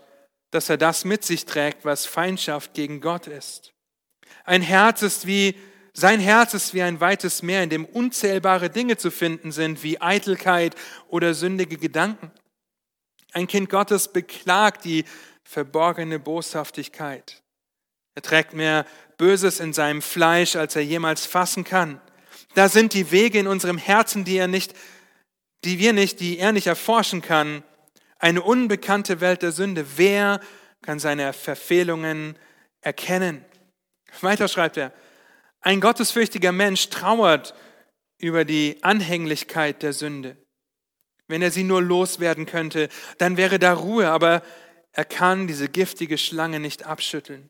dass 0.50 0.68
er 0.68 0.76
das 0.76 1.04
mit 1.04 1.24
sich 1.24 1.46
trägt, 1.46 1.84
was 1.84 2.04
Feindschaft 2.04 2.74
gegen 2.74 3.00
Gott 3.00 3.26
ist. 3.26 3.72
Ein 4.44 4.62
Herz 4.62 5.02
ist 5.02 5.26
wie 5.26 5.54
sein 5.94 6.20
Herz 6.20 6.54
ist 6.54 6.72
wie 6.72 6.82
ein 6.82 7.00
weites 7.00 7.42
Meer, 7.42 7.62
in 7.62 7.68
dem 7.68 7.84
unzählbare 7.84 8.70
Dinge 8.70 8.96
zu 8.96 9.10
finden 9.10 9.52
sind, 9.52 9.82
wie 9.82 10.00
Eitelkeit 10.00 10.74
oder 11.08 11.34
sündige 11.34 11.76
Gedanken. 11.76 12.30
Ein 13.32 13.46
Kind 13.46 13.68
Gottes 13.68 14.08
beklagt 14.08 14.86
die 14.86 15.04
verborgene 15.44 16.18
Boshaftigkeit. 16.18 17.42
Er 18.14 18.22
trägt 18.22 18.54
mehr 18.54 18.86
Böses 19.18 19.60
in 19.60 19.74
seinem 19.74 20.00
Fleisch, 20.00 20.56
als 20.56 20.76
er 20.76 20.82
jemals 20.82 21.26
fassen 21.26 21.64
kann. 21.64 22.00
Da 22.54 22.68
sind 22.68 22.92
die 22.94 23.10
Wege 23.10 23.38
in 23.38 23.46
unserem 23.46 23.78
Herzen, 23.78 24.24
die 24.24 24.36
er 24.36 24.48
nicht, 24.48 24.74
die 25.64 25.78
wir 25.78 25.92
nicht, 25.92 26.20
die 26.20 26.38
er 26.38 26.52
nicht 26.52 26.66
erforschen 26.66 27.22
kann. 27.22 27.62
Eine 28.18 28.42
unbekannte 28.42 29.20
Welt 29.20 29.42
der 29.42 29.52
Sünde. 29.52 29.86
Wer 29.96 30.40
kann 30.82 30.98
seine 30.98 31.32
Verfehlungen 31.32 32.36
erkennen? 32.80 33.44
Weiter 34.20 34.48
schreibt 34.48 34.76
er, 34.76 34.92
ein 35.60 35.80
gottesfürchtiger 35.80 36.52
Mensch 36.52 36.90
trauert 36.90 37.54
über 38.18 38.44
die 38.44 38.78
Anhänglichkeit 38.82 39.82
der 39.82 39.92
Sünde. 39.92 40.36
Wenn 41.28 41.40
er 41.40 41.50
sie 41.50 41.64
nur 41.64 41.80
loswerden 41.80 42.46
könnte, 42.46 42.88
dann 43.18 43.36
wäre 43.36 43.58
da 43.58 43.72
Ruhe, 43.72 44.10
aber 44.10 44.42
er 44.92 45.04
kann 45.04 45.46
diese 45.46 45.68
giftige 45.68 46.18
Schlange 46.18 46.60
nicht 46.60 46.84
abschütteln. 46.84 47.48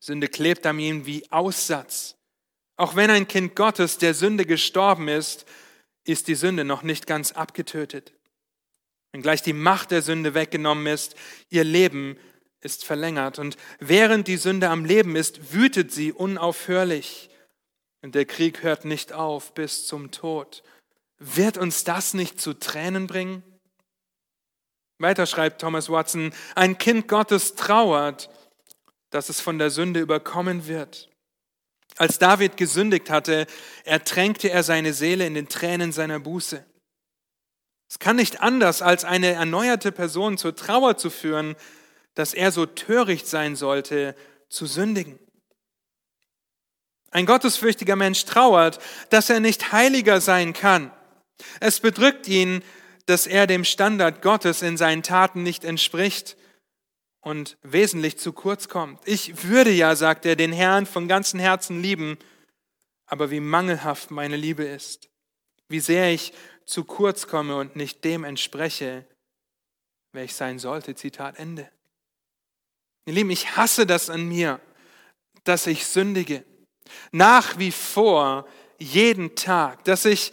Sünde 0.00 0.28
klebt 0.28 0.66
an 0.66 0.78
ihm 0.78 1.06
wie 1.06 1.30
Aussatz. 1.32 2.17
Auch 2.78 2.94
wenn 2.94 3.10
ein 3.10 3.26
Kind 3.26 3.56
Gottes 3.56 3.98
der 3.98 4.14
Sünde 4.14 4.46
gestorben 4.46 5.08
ist, 5.08 5.44
ist 6.04 6.28
die 6.28 6.36
Sünde 6.36 6.64
noch 6.64 6.82
nicht 6.82 7.06
ganz 7.08 7.32
abgetötet. 7.32 8.14
Wenngleich 9.12 9.42
die 9.42 9.52
Macht 9.52 9.90
der 9.90 10.00
Sünde 10.00 10.32
weggenommen 10.32 10.86
ist, 10.86 11.16
ihr 11.50 11.64
Leben 11.64 12.16
ist 12.60 12.84
verlängert. 12.84 13.40
Und 13.40 13.56
während 13.80 14.28
die 14.28 14.36
Sünde 14.36 14.68
am 14.68 14.84
Leben 14.84 15.16
ist, 15.16 15.52
wütet 15.52 15.90
sie 15.90 16.12
unaufhörlich. 16.12 17.30
Und 18.00 18.14
der 18.14 18.26
Krieg 18.26 18.62
hört 18.62 18.84
nicht 18.84 19.12
auf 19.12 19.54
bis 19.54 19.86
zum 19.86 20.12
Tod. 20.12 20.62
Wird 21.18 21.58
uns 21.58 21.82
das 21.82 22.14
nicht 22.14 22.40
zu 22.40 22.54
Tränen 22.54 23.08
bringen? 23.08 23.42
Weiter 24.98 25.26
schreibt 25.26 25.60
Thomas 25.60 25.90
Watson, 25.90 26.32
ein 26.54 26.78
Kind 26.78 27.08
Gottes 27.08 27.56
trauert, 27.56 28.30
dass 29.10 29.30
es 29.30 29.40
von 29.40 29.58
der 29.58 29.70
Sünde 29.70 29.98
überkommen 29.98 30.68
wird. 30.68 31.08
Als 31.98 32.20
David 32.20 32.56
gesündigt 32.56 33.10
hatte, 33.10 33.48
ertränkte 33.84 34.50
er 34.50 34.62
seine 34.62 34.92
Seele 34.92 35.26
in 35.26 35.34
den 35.34 35.48
Tränen 35.48 35.90
seiner 35.90 36.20
Buße. 36.20 36.64
Es 37.90 37.98
kann 37.98 38.16
nicht 38.16 38.40
anders, 38.40 38.82
als 38.82 39.04
eine 39.04 39.32
erneuerte 39.32 39.90
Person 39.90 40.38
zur 40.38 40.54
Trauer 40.54 40.96
zu 40.96 41.10
führen, 41.10 41.56
dass 42.14 42.34
er 42.34 42.52
so 42.52 42.66
töricht 42.66 43.26
sein 43.26 43.56
sollte, 43.56 44.14
zu 44.48 44.66
sündigen. 44.66 45.18
Ein 47.10 47.26
gottesfürchtiger 47.26 47.96
Mensch 47.96 48.24
trauert, 48.26 48.78
dass 49.10 49.28
er 49.28 49.40
nicht 49.40 49.72
heiliger 49.72 50.20
sein 50.20 50.52
kann. 50.52 50.92
Es 51.58 51.80
bedrückt 51.80 52.28
ihn, 52.28 52.62
dass 53.06 53.26
er 53.26 53.46
dem 53.48 53.64
Standard 53.64 54.22
Gottes 54.22 54.62
in 54.62 54.76
seinen 54.76 55.02
Taten 55.02 55.42
nicht 55.42 55.64
entspricht 55.64 56.36
und 57.28 57.58
wesentlich 57.62 58.18
zu 58.18 58.32
kurz 58.32 58.70
kommt. 58.70 59.06
Ich 59.06 59.44
würde 59.44 59.70
ja, 59.70 59.94
sagt 59.96 60.24
er, 60.24 60.34
den 60.34 60.50
Herrn 60.50 60.86
von 60.86 61.08
ganzem 61.08 61.38
Herzen 61.38 61.82
lieben, 61.82 62.16
aber 63.04 63.30
wie 63.30 63.40
mangelhaft 63.40 64.10
meine 64.10 64.36
Liebe 64.36 64.64
ist, 64.64 65.10
wie 65.68 65.80
sehr 65.80 66.10
ich 66.10 66.32
zu 66.64 66.84
kurz 66.84 67.26
komme 67.26 67.56
und 67.56 67.76
nicht 67.76 68.02
dem 68.02 68.24
entspreche, 68.24 69.04
wer 70.12 70.24
ich 70.24 70.34
sein 70.34 70.58
sollte. 70.58 70.94
Zitat 70.94 71.38
Ende. 71.38 71.68
Ihr 73.04 73.12
Lieben, 73.12 73.30
ich 73.30 73.58
hasse 73.58 73.84
das 73.84 74.08
an 74.08 74.26
mir, 74.26 74.58
dass 75.44 75.66
ich 75.66 75.86
sündige. 75.86 76.44
Nach 77.12 77.58
wie 77.58 77.72
vor, 77.72 78.48
jeden 78.78 79.36
Tag, 79.36 79.84
dass 79.84 80.06
ich 80.06 80.32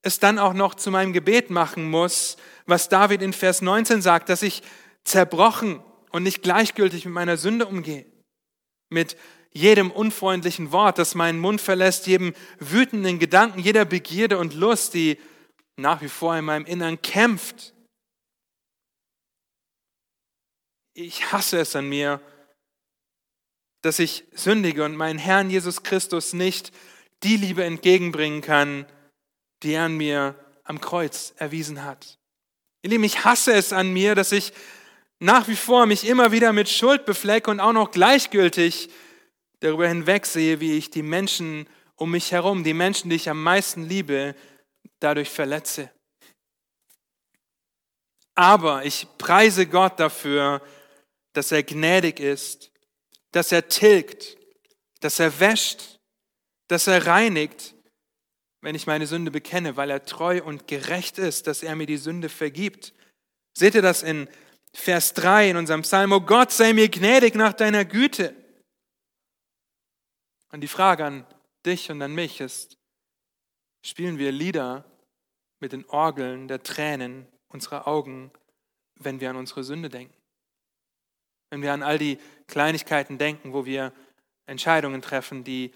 es 0.00 0.20
dann 0.20 0.38
auch 0.38 0.54
noch 0.54 0.74
zu 0.74 0.90
meinem 0.90 1.12
Gebet 1.12 1.50
machen 1.50 1.90
muss, 1.90 2.38
was 2.64 2.88
David 2.88 3.20
in 3.20 3.34
Vers 3.34 3.60
19 3.60 4.00
sagt, 4.00 4.30
dass 4.30 4.40
ich 4.40 4.62
zerbrochen 5.04 5.82
und 6.10 6.22
nicht 6.22 6.42
gleichgültig 6.42 7.04
mit 7.04 7.14
meiner 7.14 7.36
Sünde 7.36 7.66
umgehe. 7.66 8.06
Mit 8.90 9.16
jedem 9.52 9.90
unfreundlichen 9.90 10.72
Wort, 10.72 10.98
das 10.98 11.14
meinen 11.14 11.38
Mund 11.38 11.60
verlässt, 11.60 12.06
jedem 12.06 12.34
wütenden 12.58 13.18
Gedanken, 13.18 13.58
jeder 13.60 13.84
Begierde 13.84 14.38
und 14.38 14.54
Lust, 14.54 14.94
die 14.94 15.18
nach 15.76 16.02
wie 16.02 16.08
vor 16.08 16.36
in 16.36 16.44
meinem 16.44 16.66
Innern 16.66 17.00
kämpft. 17.02 17.74
Ich 20.94 21.32
hasse 21.32 21.58
es 21.58 21.74
an 21.74 21.88
mir, 21.88 22.20
dass 23.82 23.98
ich 23.98 24.24
sündige 24.32 24.84
und 24.84 24.96
meinen 24.96 25.18
Herrn 25.18 25.50
Jesus 25.50 25.82
Christus 25.82 26.32
nicht 26.32 26.72
die 27.22 27.36
Liebe 27.36 27.64
entgegenbringen 27.64 28.42
kann, 28.42 28.86
die 29.62 29.72
er 29.72 29.84
an 29.84 29.96
mir 29.96 30.34
am 30.64 30.80
Kreuz 30.80 31.34
erwiesen 31.36 31.84
hat. 31.84 32.18
Ihr 32.82 32.90
Lieben, 32.90 33.04
ich 33.04 33.24
hasse 33.24 33.52
es 33.52 33.72
an 33.72 33.92
mir, 33.92 34.14
dass 34.14 34.32
ich 34.32 34.52
nach 35.20 35.46
wie 35.46 35.56
vor 35.56 35.86
mich 35.86 36.06
immer 36.06 36.32
wieder 36.32 36.52
mit 36.52 36.68
Schuld 36.68 37.04
beflecke 37.04 37.50
und 37.50 37.60
auch 37.60 37.72
noch 37.72 37.92
gleichgültig 37.92 38.90
darüber 39.60 39.86
hinwegsehe, 39.86 40.60
wie 40.60 40.76
ich 40.76 40.90
die 40.90 41.02
Menschen 41.02 41.68
um 41.96 42.10
mich 42.10 42.32
herum, 42.32 42.64
die 42.64 42.74
Menschen, 42.74 43.10
die 43.10 43.16
ich 43.16 43.28
am 43.28 43.42
meisten 43.42 43.86
liebe, 43.88 44.34
dadurch 44.98 45.30
verletze. 45.30 45.90
Aber 48.34 48.84
ich 48.84 49.06
preise 49.18 49.66
Gott 49.66 50.00
dafür, 50.00 50.62
dass 51.34 51.52
er 51.52 51.62
gnädig 51.62 52.18
ist, 52.18 52.72
dass 53.32 53.52
er 53.52 53.68
tilgt, 53.68 54.36
dass 55.00 55.20
er 55.20 55.38
wäscht, 55.38 56.00
dass 56.68 56.86
er 56.86 57.06
reinigt 57.06 57.74
wenn 58.60 58.74
ich 58.74 58.86
meine 58.86 59.06
Sünde 59.06 59.30
bekenne, 59.30 59.76
weil 59.76 59.90
er 59.90 60.04
treu 60.04 60.42
und 60.42 60.68
gerecht 60.68 61.18
ist, 61.18 61.46
dass 61.46 61.62
er 61.62 61.76
mir 61.76 61.86
die 61.86 61.96
Sünde 61.96 62.28
vergibt. 62.28 62.92
Seht 63.56 63.74
ihr 63.74 63.82
das 63.82 64.02
in 64.02 64.28
Vers 64.72 65.14
3 65.14 65.50
in 65.50 65.56
unserem 65.56 65.82
Psalm? 65.82 66.12
Oh 66.12 66.20
Gott, 66.20 66.52
sei 66.52 66.72
mir 66.72 66.88
gnädig 66.88 67.34
nach 67.34 67.52
deiner 67.52 67.84
Güte. 67.84 68.34
Und 70.52 70.60
die 70.60 70.68
Frage 70.68 71.04
an 71.04 71.26
dich 71.64 71.90
und 71.90 72.00
an 72.02 72.14
mich 72.14 72.40
ist, 72.40 72.76
spielen 73.82 74.18
wir 74.18 74.32
Lieder 74.32 74.84
mit 75.60 75.72
den 75.72 75.84
Orgeln 75.86 76.48
der 76.48 76.62
Tränen 76.62 77.26
unserer 77.48 77.86
Augen, 77.86 78.30
wenn 78.96 79.20
wir 79.20 79.30
an 79.30 79.36
unsere 79.36 79.64
Sünde 79.64 79.88
denken? 79.88 80.14
Wenn 81.50 81.62
wir 81.62 81.72
an 81.72 81.82
all 81.82 81.98
die 81.98 82.18
Kleinigkeiten 82.46 83.18
denken, 83.18 83.52
wo 83.52 83.66
wir 83.66 83.92
Entscheidungen 84.46 85.02
treffen, 85.02 85.44
die 85.44 85.72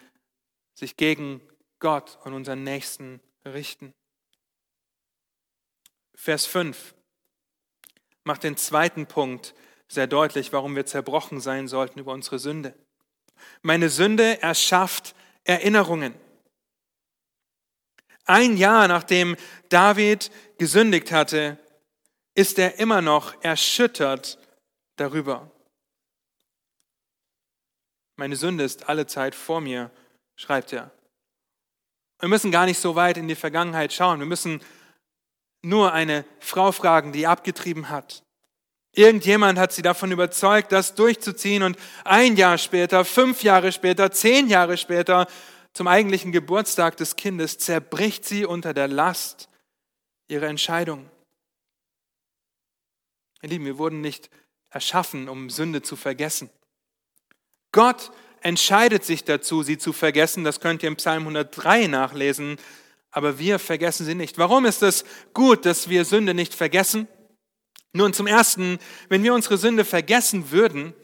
sich 0.75 0.97
gegen 0.97 1.41
Gott 1.79 2.19
und 2.25 2.35
unseren 2.35 2.65
Nächsten 2.65 3.21
richten. 3.45 3.93
Vers 6.15 6.47
5 6.47 6.95
macht 8.25 8.43
den 8.43 8.57
zweiten 8.57 9.07
Punkt 9.07 9.55
sehr 9.87 10.07
deutlich, 10.07 10.53
warum 10.53 10.75
wir 10.75 10.87
zerbrochen 10.87 11.41
sein 11.41 11.69
sollten 11.69 11.99
über 11.99 12.13
unsere 12.13 12.39
Sünde. 12.39 12.75
Meine 13.63 13.89
Sünde 13.89 14.43
erschafft 14.43 15.15
Erinnerungen. 15.45 16.15
Ein 18.25 18.57
Jahr 18.57 18.89
nachdem 18.89 19.37
David 19.69 20.31
gesündigt 20.59 21.13
hatte, 21.13 21.59
ist 22.35 22.59
er 22.59 22.79
immer 22.79 23.03
noch 23.03 23.43
erschüttert 23.43 24.39
darüber. 24.97 25.51
Meine 28.17 28.37
Sünde 28.37 28.65
ist 28.65 28.89
alle 28.89 29.07
Zeit 29.07 29.35
vor 29.35 29.61
mir, 29.61 29.91
schreibt 30.37 30.73
er. 30.73 30.91
Wir 32.21 32.29
müssen 32.29 32.51
gar 32.51 32.65
nicht 32.65 32.79
so 32.79 32.95
weit 32.95 33.19
in 33.19 33.29
die 33.29 33.35
Vergangenheit 33.35 33.93
schauen. 33.93 34.21
Wir 34.21 34.27
müssen 34.27 34.63
nur 35.65 35.93
eine 35.93 36.25
Frau 36.39 36.73
fragen, 36.73 37.13
die 37.13 37.27
abgetrieben 37.27 37.89
hat. 37.89 38.23
Irgendjemand 38.93 39.59
hat 39.59 39.73
sie 39.73 39.83
davon 39.83 40.13
überzeugt, 40.13 40.71
das 40.71 40.95
durchzuziehen 40.95 41.63
und 41.63 41.77
ein 42.05 42.37
Jahr 42.37 42.59
später, 42.59 43.05
fünf 43.05 43.43
Jahre 43.43 43.73
später, 43.73 44.13
zehn 44.13 44.49
Jahre 44.49 44.77
später, 44.77 45.27
zum 45.73 45.89
eigentlichen 45.89 46.31
Geburtstag 46.31 46.97
des 46.97 47.17
Kindes, 47.17 47.59
zerbricht 47.59 48.25
sie 48.25 48.45
unter 48.45 48.73
der 48.73 48.87
Last 48.87 49.49
ihrer 50.29 50.47
Entscheidung. 50.47 51.11
Ihr 53.43 53.49
Lieben, 53.49 53.67
wir 53.67 53.79
wurden 53.79 54.01
nicht 54.01 54.31
erschaffen, 54.71 55.29
um 55.29 55.51
Sünde 55.51 55.83
zu 55.83 55.97
vergessen. 55.97 56.51
Gott 57.73 58.13
entscheidet 58.41 59.05
sich 59.05 59.25
dazu, 59.25 59.63
sie 59.63 59.79
zu 59.79 59.93
vergessen. 59.93 60.45
Das 60.45 60.61
könnt 60.61 60.83
ihr 60.83 60.89
im 60.89 60.97
Psalm 60.97 61.23
103 61.23 61.89
nachlesen. 61.89 62.59
Aber 63.15 63.39
wir 63.39 63.61
vergessen 63.61 64.05
sie 64.05 64.17
nicht. 64.17 64.39
Warum 64.39 64.67
ist 64.67 64.83
es 64.83 65.05
gut, 65.35 65.67
dass 65.67 65.89
wir 65.89 66.05
Sünde 66.05 66.35
nicht 66.35 66.53
vergessen? 66.53 67.07
Nun, 67.93 68.13
zum 68.13 68.27
Ersten, 68.27 68.81
wenn 69.09 69.23
wir 69.23 69.35
unsere 69.35 69.57
Sünde 69.57 69.85
vergessen 69.85 70.51
würden, 70.51 70.95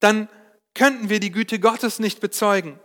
dann 0.00 0.28
könnten 0.74 1.08
wir 1.10 1.20
die 1.20 1.30
Güte 1.30 1.60
Gottes 1.60 2.00
nicht 2.00 2.18
bezeugen. 2.18 2.80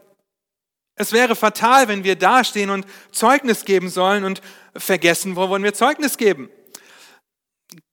Es 0.93 1.12
wäre 1.12 1.36
fatal, 1.36 1.88
wenn 1.88 2.03
wir 2.03 2.15
dastehen 2.15 2.69
und 2.69 2.86
Zeugnis 3.12 3.65
geben 3.65 3.89
sollen 3.89 4.24
und 4.24 4.41
vergessen, 4.75 5.36
wo 5.36 5.50
wollen 5.50 5.63
wir 5.63 5.74
Zeugnis 5.74 6.15
geben. 6.17 6.51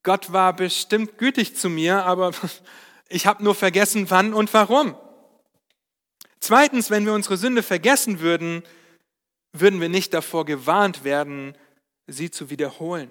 Gott 0.03 0.35
war 0.35 0.55
bestimmt 0.55 1.17
gütig 1.17 1.57
zu 1.57 1.71
mir, 1.71 2.05
aber 2.05 2.33
ich 3.09 3.27
habe 3.27 3.43
nur 3.43 3.55
vergessen, 3.55 4.11
wann 4.11 4.35
und 4.35 4.53
warum. 4.53 4.97
Zweitens, 6.41 6.91
wenn 6.91 7.07
wir 7.07 7.15
unsere 7.15 7.39
Sünde 7.39 7.63
vergessen 7.63 8.21
würden, 8.21 8.65
würden 9.61 9.81
wir 9.81 9.89
nicht 9.89 10.15
davor 10.15 10.45
gewarnt 10.45 11.05
werden, 11.05 11.57
sie 12.07 12.31
zu 12.31 12.51
wiederholen. 12.51 13.11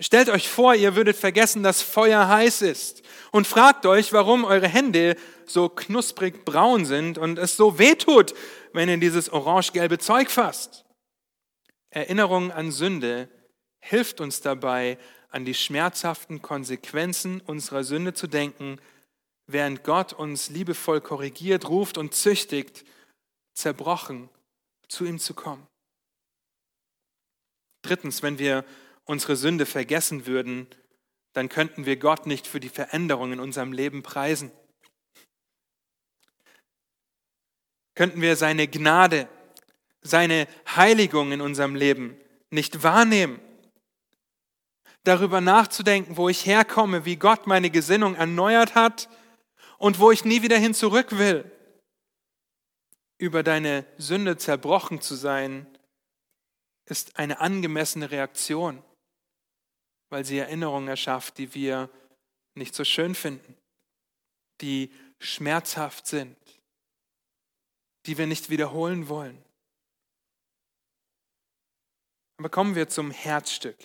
Stellt 0.00 0.28
euch 0.28 0.48
vor, 0.48 0.74
ihr 0.74 0.96
würdet 0.96 1.16
vergessen, 1.16 1.62
dass 1.62 1.80
Feuer 1.80 2.26
heiß 2.26 2.62
ist 2.62 3.02
und 3.30 3.46
fragt 3.46 3.86
euch, 3.86 4.12
warum 4.12 4.44
eure 4.44 4.66
Hände 4.68 5.16
so 5.46 5.68
knusprig 5.68 6.44
braun 6.44 6.84
sind 6.84 7.18
und 7.18 7.38
es 7.38 7.56
so 7.56 7.78
weh 7.78 7.94
tut, 7.94 8.34
wenn 8.72 8.88
ihr 8.88 8.96
dieses 8.96 9.30
orange-gelbe 9.30 9.98
Zeug 9.98 10.30
fasst. 10.30 10.84
Erinnerung 11.90 12.50
an 12.50 12.72
Sünde 12.72 13.28
hilft 13.80 14.20
uns 14.20 14.40
dabei, 14.40 14.98
an 15.28 15.44
die 15.44 15.54
schmerzhaften 15.54 16.42
Konsequenzen 16.42 17.40
unserer 17.46 17.84
Sünde 17.84 18.12
zu 18.12 18.26
denken 18.26 18.78
während 19.46 19.84
Gott 19.84 20.12
uns 20.12 20.50
liebevoll 20.50 21.00
korrigiert, 21.00 21.68
ruft 21.68 21.98
und 21.98 22.14
züchtigt, 22.14 22.84
zerbrochen 23.54 24.28
zu 24.92 25.04
ihm 25.04 25.18
zu 25.18 25.34
kommen. 25.34 25.66
Drittens, 27.82 28.22
wenn 28.22 28.38
wir 28.38 28.64
unsere 29.04 29.36
Sünde 29.36 29.66
vergessen 29.66 30.26
würden, 30.26 30.68
dann 31.32 31.48
könnten 31.48 31.86
wir 31.86 31.96
Gott 31.96 32.26
nicht 32.26 32.46
für 32.46 32.60
die 32.60 32.68
Veränderung 32.68 33.32
in 33.32 33.40
unserem 33.40 33.72
Leben 33.72 34.02
preisen. 34.02 34.52
könnten 37.94 38.20
wir 38.20 38.36
seine 38.36 38.68
Gnade, 38.68 39.28
seine 40.00 40.48
Heiligung 40.74 41.32
in 41.32 41.40
unserem 41.40 41.74
Leben 41.74 42.16
nicht 42.50 42.82
wahrnehmen. 42.82 43.40
Darüber 45.04 45.40
nachzudenken, 45.40 46.16
wo 46.16 46.28
ich 46.28 46.46
herkomme, 46.46 47.04
wie 47.04 47.16
Gott 47.16 47.46
meine 47.46 47.70
Gesinnung 47.70 48.14
erneuert 48.14 48.74
hat 48.74 49.08
und 49.78 49.98
wo 49.98 50.10
ich 50.10 50.24
nie 50.24 50.42
wieder 50.42 50.56
hin 50.56 50.74
zurück 50.74 51.18
will. 51.18 51.50
Über 53.22 53.44
deine 53.44 53.86
Sünde 53.98 54.36
zerbrochen 54.36 55.00
zu 55.00 55.14
sein, 55.14 55.68
ist 56.86 57.20
eine 57.20 57.38
angemessene 57.38 58.10
Reaktion, 58.10 58.82
weil 60.08 60.24
sie 60.24 60.38
Erinnerungen 60.38 60.88
erschafft, 60.88 61.38
die 61.38 61.54
wir 61.54 61.88
nicht 62.56 62.74
so 62.74 62.82
schön 62.82 63.14
finden, 63.14 63.56
die 64.60 64.92
schmerzhaft 65.20 66.08
sind, 66.08 66.36
die 68.06 68.18
wir 68.18 68.26
nicht 68.26 68.50
wiederholen 68.50 69.08
wollen. 69.08 69.40
Aber 72.38 72.48
kommen 72.48 72.74
wir 72.74 72.88
zum 72.88 73.12
Herzstück. 73.12 73.78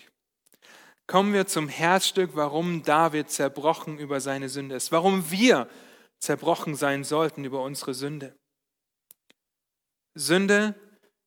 Kommen 1.06 1.32
wir 1.32 1.46
zum 1.46 1.68
Herzstück, 1.68 2.32
warum 2.34 2.82
David 2.82 3.30
zerbrochen 3.30 4.00
über 4.00 4.20
seine 4.20 4.48
Sünde 4.48 4.74
ist, 4.74 4.90
warum 4.90 5.30
wir 5.30 5.70
zerbrochen 6.18 6.74
sein 6.74 7.04
sollten 7.04 7.44
über 7.44 7.62
unsere 7.62 7.94
Sünde. 7.94 8.36
Sünde 10.18 10.74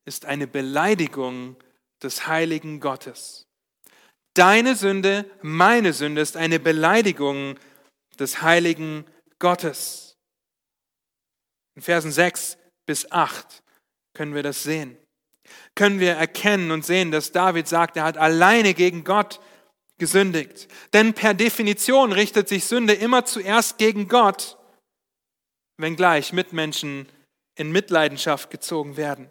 ist 0.04 0.26
eine 0.26 0.46
Beleidigung 0.46 1.56
des 2.02 2.26
heiligen 2.26 2.80
Gottes. 2.80 3.46
Deine 4.34 4.74
Sünde, 4.76 5.30
meine 5.42 5.92
Sünde 5.92 6.20
ist 6.20 6.36
eine 6.36 6.58
Beleidigung 6.58 7.58
des 8.18 8.42
heiligen 8.42 9.06
Gottes. 9.38 10.16
In 11.74 11.82
Versen 11.82 12.12
6 12.12 12.58
bis 12.86 13.10
8 13.10 13.62
können 14.14 14.34
wir 14.34 14.42
das 14.42 14.62
sehen. 14.62 14.96
Können 15.74 16.00
wir 16.00 16.12
erkennen 16.12 16.70
und 16.70 16.84
sehen, 16.84 17.10
dass 17.10 17.32
David 17.32 17.68
sagt, 17.68 17.96
er 17.96 18.04
hat 18.04 18.18
alleine 18.18 18.74
gegen 18.74 19.04
Gott 19.04 19.40
gesündigt. 19.98 20.68
Denn 20.92 21.14
per 21.14 21.34
Definition 21.34 22.12
richtet 22.12 22.48
sich 22.48 22.64
Sünde 22.64 22.92
immer 22.92 23.24
zuerst 23.24 23.78
gegen 23.78 24.08
Gott, 24.08 24.58
wenngleich 25.78 26.32
Mitmenschen 26.32 27.06
in 27.62 27.72
Mitleidenschaft 27.72 28.50
gezogen 28.50 28.96
werden. 28.96 29.30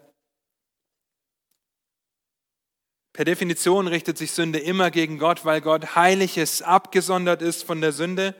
Per 3.12 3.26
Definition 3.26 3.88
richtet 3.88 4.16
sich 4.16 4.32
Sünde 4.32 4.58
immer 4.58 4.90
gegen 4.90 5.18
Gott, 5.18 5.44
weil 5.44 5.60
Gott 5.60 5.94
heilig 5.96 6.38
ist, 6.38 6.62
abgesondert 6.62 7.42
ist 7.42 7.62
von 7.62 7.82
der 7.82 7.92
Sünde. 7.92 8.34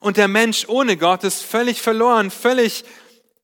Und 0.00 0.16
der 0.16 0.26
Mensch 0.26 0.68
ohne 0.68 0.96
Gott 0.96 1.22
ist 1.22 1.42
völlig 1.42 1.80
verloren, 1.80 2.32
völlig 2.32 2.84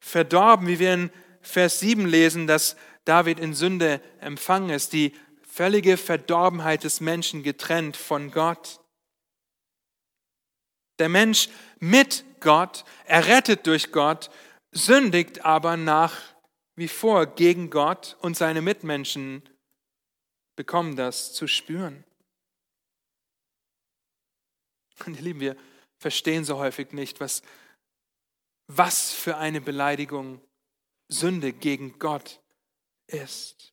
verdorben, 0.00 0.66
wie 0.66 0.80
wir 0.80 0.94
in 0.94 1.11
Vers 1.42 1.78
7 1.78 2.06
lesen, 2.06 2.49
dass 2.49 2.76
David 3.04 3.38
in 3.38 3.54
Sünde 3.54 4.00
empfangen 4.20 4.70
ist, 4.70 4.92
die 4.92 5.14
völlige 5.49 5.97
Verdorbenheit 5.97 6.82
des 6.82 7.00
Menschen 7.00 7.44
getrennt 7.44 7.97
von 7.97 8.32
Gott. 8.32 8.80
Der 10.99 11.08
Mensch 11.08 11.49
mit 11.78 12.25
Gott, 12.40 12.85
errettet 13.04 13.66
durch 13.68 13.92
Gott, 13.92 14.30
sündigt 14.72 15.44
aber 15.44 15.76
nach 15.76 16.20
wie 16.76 16.88
vor 16.88 17.26
gegen 17.26 17.70
Gott 17.70 18.16
und 18.20 18.37
seine 18.37 18.62
Mitmenschen 18.62 19.42
bekommen 20.56 20.96
das 20.96 21.32
zu 21.32 21.46
spüren. 21.46 22.04
Und 25.06 25.16
ihr 25.16 25.22
Lieben, 25.22 25.40
wir 25.40 25.56
verstehen 25.98 26.44
so 26.44 26.58
häufig 26.58 26.92
nicht, 26.92 27.20
was, 27.20 27.42
was 28.66 29.12
für 29.12 29.37
eine 29.37 29.60
Beleidigung 29.60 30.40
Sünde 31.08 31.52
gegen 31.52 31.98
Gott 31.98 32.40
ist. 33.06 33.72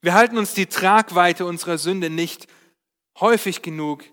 Wir 0.00 0.14
halten 0.14 0.38
uns 0.38 0.54
die 0.54 0.66
Tragweite 0.66 1.44
unserer 1.44 1.78
Sünde 1.78 2.10
nicht 2.10 2.46
häufig 3.18 3.62
genug 3.62 4.04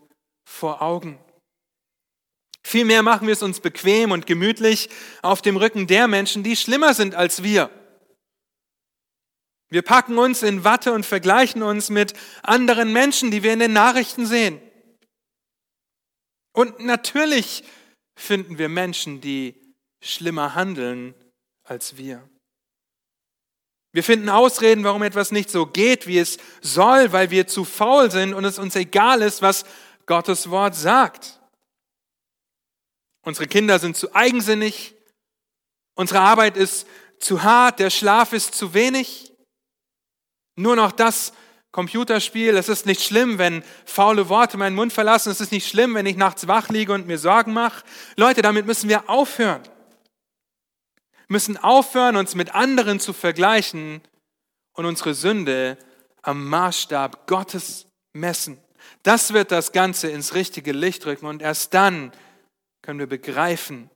vor 0.43 0.81
Augen. 0.81 1.19
Vielmehr 2.65 3.03
machen 3.03 3.27
wir 3.27 3.33
es 3.33 3.43
uns 3.43 3.59
bequem 3.59 4.11
und 4.11 4.25
gemütlich 4.25 4.89
auf 5.21 5.41
dem 5.41 5.57
Rücken 5.57 5.87
der 5.87 6.07
Menschen, 6.07 6.43
die 6.43 6.55
schlimmer 6.55 6.93
sind 6.93 7.13
als 7.13 7.43
wir. 7.43 7.69
Wir 9.69 9.81
packen 9.81 10.17
uns 10.17 10.43
in 10.43 10.63
Watte 10.63 10.93
und 10.93 11.05
vergleichen 11.05 11.63
uns 11.63 11.89
mit 11.89 12.13
anderen 12.43 12.93
Menschen, 12.93 13.31
die 13.31 13.43
wir 13.43 13.53
in 13.53 13.59
den 13.59 13.73
Nachrichten 13.73 14.25
sehen. 14.25 14.61
Und 16.53 16.79
natürlich 16.79 17.63
finden 18.15 18.59
wir 18.59 18.69
Menschen, 18.69 19.19
die 19.19 19.75
schlimmer 20.01 20.53
handeln 20.55 21.15
als 21.63 21.97
wir. 21.97 22.29
Wir 23.91 24.03
finden 24.03 24.29
Ausreden, 24.29 24.83
warum 24.83 25.03
etwas 25.03 25.31
nicht 25.31 25.49
so 25.49 25.65
geht, 25.65 26.07
wie 26.07 26.17
es 26.17 26.37
soll, 26.61 27.11
weil 27.11 27.29
wir 27.29 27.47
zu 27.47 27.63
faul 27.63 28.09
sind 28.09 28.33
und 28.33 28.45
es 28.45 28.59
uns 28.59 28.75
egal 28.75 29.21
ist, 29.21 29.41
was 29.41 29.65
Gottes 30.05 30.49
Wort 30.49 30.75
sagt. 30.75 31.39
Unsere 33.23 33.47
Kinder 33.47 33.79
sind 33.79 33.97
zu 33.97 34.13
eigensinnig, 34.13 34.95
unsere 35.95 36.19
Arbeit 36.19 36.57
ist 36.57 36.87
zu 37.19 37.43
hart, 37.43 37.79
der 37.79 37.89
Schlaf 37.89 38.33
ist 38.33 38.53
zu 38.53 38.73
wenig. 38.73 39.33
Nur 40.55 40.75
noch 40.75 40.91
das 40.91 41.33
Computerspiel, 41.71 42.55
es 42.55 42.69
ist 42.69 42.85
nicht 42.85 43.01
schlimm, 43.01 43.39
wenn 43.39 43.63
faule 43.85 44.29
Worte 44.29 44.57
meinen 44.57 44.75
Mund 44.75 44.93
verlassen, 44.93 45.31
es 45.31 45.41
ist 45.41 45.51
nicht 45.51 45.67
schlimm, 45.67 45.95
wenn 45.95 46.05
ich 46.05 46.17
nachts 46.17 46.47
wach 46.47 46.69
liege 46.69 46.93
und 46.93 47.07
mir 47.07 47.17
Sorgen 47.17 47.53
mache. 47.53 47.83
Leute, 48.15 48.41
damit 48.41 48.67
müssen 48.67 48.89
wir 48.89 49.09
aufhören 49.09 49.63
müssen 51.33 51.57
aufhören, 51.57 52.15
uns 52.15 52.35
mit 52.35 52.53
anderen 52.55 52.99
zu 52.99 53.11
vergleichen 53.11 54.01
und 54.73 54.85
unsere 54.85 55.13
Sünde 55.13 55.77
am 56.21 56.47
Maßstab 56.47 57.27
Gottes 57.27 57.87
messen. 58.13 58.59
Das 59.01 59.33
wird 59.33 59.51
das 59.51 59.71
Ganze 59.71 60.09
ins 60.09 60.35
richtige 60.35 60.71
Licht 60.71 61.05
rücken 61.05 61.25
und 61.25 61.41
erst 61.41 61.73
dann 61.73 62.11
können 62.83 62.99
wir 62.99 63.07
begreifen, 63.07 63.89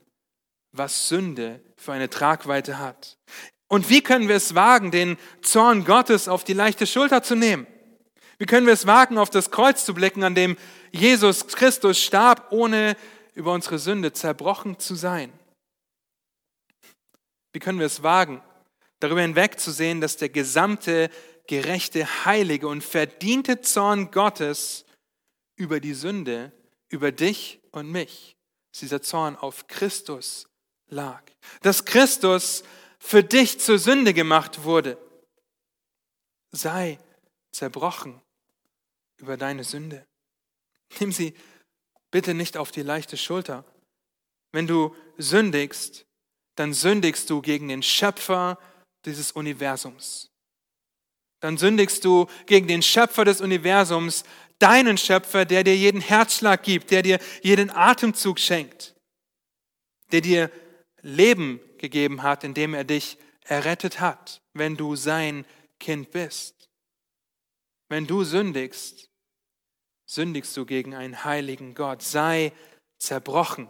was 0.71 1.07
Sünde 1.07 1.61
für 1.75 1.93
eine 1.93 2.09
Tragweite 2.09 2.79
hat. 2.79 3.17
Und 3.67 3.89
wie 3.89 4.01
können 4.01 4.27
wir 4.27 4.35
es 4.37 4.55
wagen, 4.55 4.91
den 4.91 5.17
Zorn 5.41 5.85
Gottes 5.85 6.27
auf 6.27 6.43
die 6.43 6.53
leichte 6.53 6.87
Schulter 6.87 7.21
zu 7.21 7.35
nehmen? 7.35 7.67
Wie 8.39 8.45
können 8.45 8.65
wir 8.65 8.73
es 8.73 8.87
wagen, 8.87 9.17
auf 9.17 9.29
das 9.29 9.51
Kreuz 9.51 9.83
zu 9.83 9.93
blicken, 9.93 10.23
an 10.23 10.35
dem 10.35 10.57
Jesus 10.91 11.47
Christus 11.47 12.01
starb, 12.01 12.51
ohne 12.51 12.95
über 13.33 13.51
unsere 13.51 13.77
Sünde 13.77 14.13
zerbrochen 14.13 14.79
zu 14.79 14.95
sein? 14.95 15.31
Wie 17.51 17.59
können 17.59 17.79
wir 17.79 17.87
es 17.87 18.03
wagen, 18.03 18.41
darüber 18.99 19.21
hinwegzusehen, 19.21 19.99
dass 19.99 20.17
der 20.17 20.29
gesamte 20.29 21.09
gerechte, 21.47 22.25
heilige 22.25 22.67
und 22.67 22.83
verdiente 22.83 23.61
Zorn 23.61 24.11
Gottes 24.11 24.85
über 25.55 25.79
die 25.79 25.93
Sünde, 25.93 26.51
über 26.89 27.11
dich 27.11 27.59
und 27.71 27.91
mich, 27.91 28.36
dass 28.77 28.81
dieser 28.81 29.01
Zorn 29.01 29.35
auf 29.35 29.65
Christus 29.65 30.47
lag. 30.87 31.23
Dass 31.63 31.83
Christus 31.83 32.63
für 32.99 33.23
dich 33.23 33.59
zur 33.59 33.79
Sünde 33.79 34.13
gemacht 34.13 34.65
wurde. 34.65 34.99
Sei 36.51 36.99
zerbrochen 37.51 38.21
über 39.17 39.35
deine 39.35 39.63
Sünde. 39.63 40.05
Nimm 40.99 41.11
sie 41.11 41.33
bitte 42.11 42.35
nicht 42.35 42.55
auf 42.55 42.69
die 42.69 42.83
leichte 42.83 43.17
Schulter. 43.17 43.65
Wenn 44.51 44.67
du 44.67 44.95
sündigst, 45.17 46.05
dann 46.53 46.71
sündigst 46.71 47.31
du 47.31 47.41
gegen 47.41 47.69
den 47.69 47.81
Schöpfer 47.81 48.59
dieses 49.05 49.31
Universums. 49.31 50.29
Dann 51.39 51.57
sündigst 51.57 52.05
du 52.05 52.27
gegen 52.45 52.67
den 52.67 52.83
Schöpfer 52.83 53.25
des 53.25 53.41
Universums, 53.41 54.23
deinen 54.59 54.97
Schöpfer, 54.97 55.45
der 55.45 55.63
dir 55.63 55.75
jeden 55.75 56.01
Herzschlag 56.01 56.63
gibt, 56.63 56.91
der 56.91 57.03
dir 57.03 57.19
jeden 57.41 57.69
Atemzug 57.69 58.39
schenkt, 58.39 58.95
der 60.11 60.21
dir 60.21 60.51
Leben 61.01 61.59
gegeben 61.77 62.23
hat, 62.23 62.43
indem 62.43 62.73
er 62.73 62.83
dich 62.83 63.17
errettet 63.43 63.99
hat, 63.99 64.41
wenn 64.53 64.75
du 64.75 64.95
sein 64.95 65.45
Kind 65.79 66.11
bist. 66.11 66.69
Wenn 67.89 68.07
du 68.07 68.23
sündigst, 68.23 69.09
sündigst 70.05 70.55
du 70.57 70.65
gegen 70.65 70.95
einen 70.95 71.23
heiligen 71.23 71.75
Gott. 71.75 72.01
Sei 72.01 72.51
zerbrochen 72.97 73.69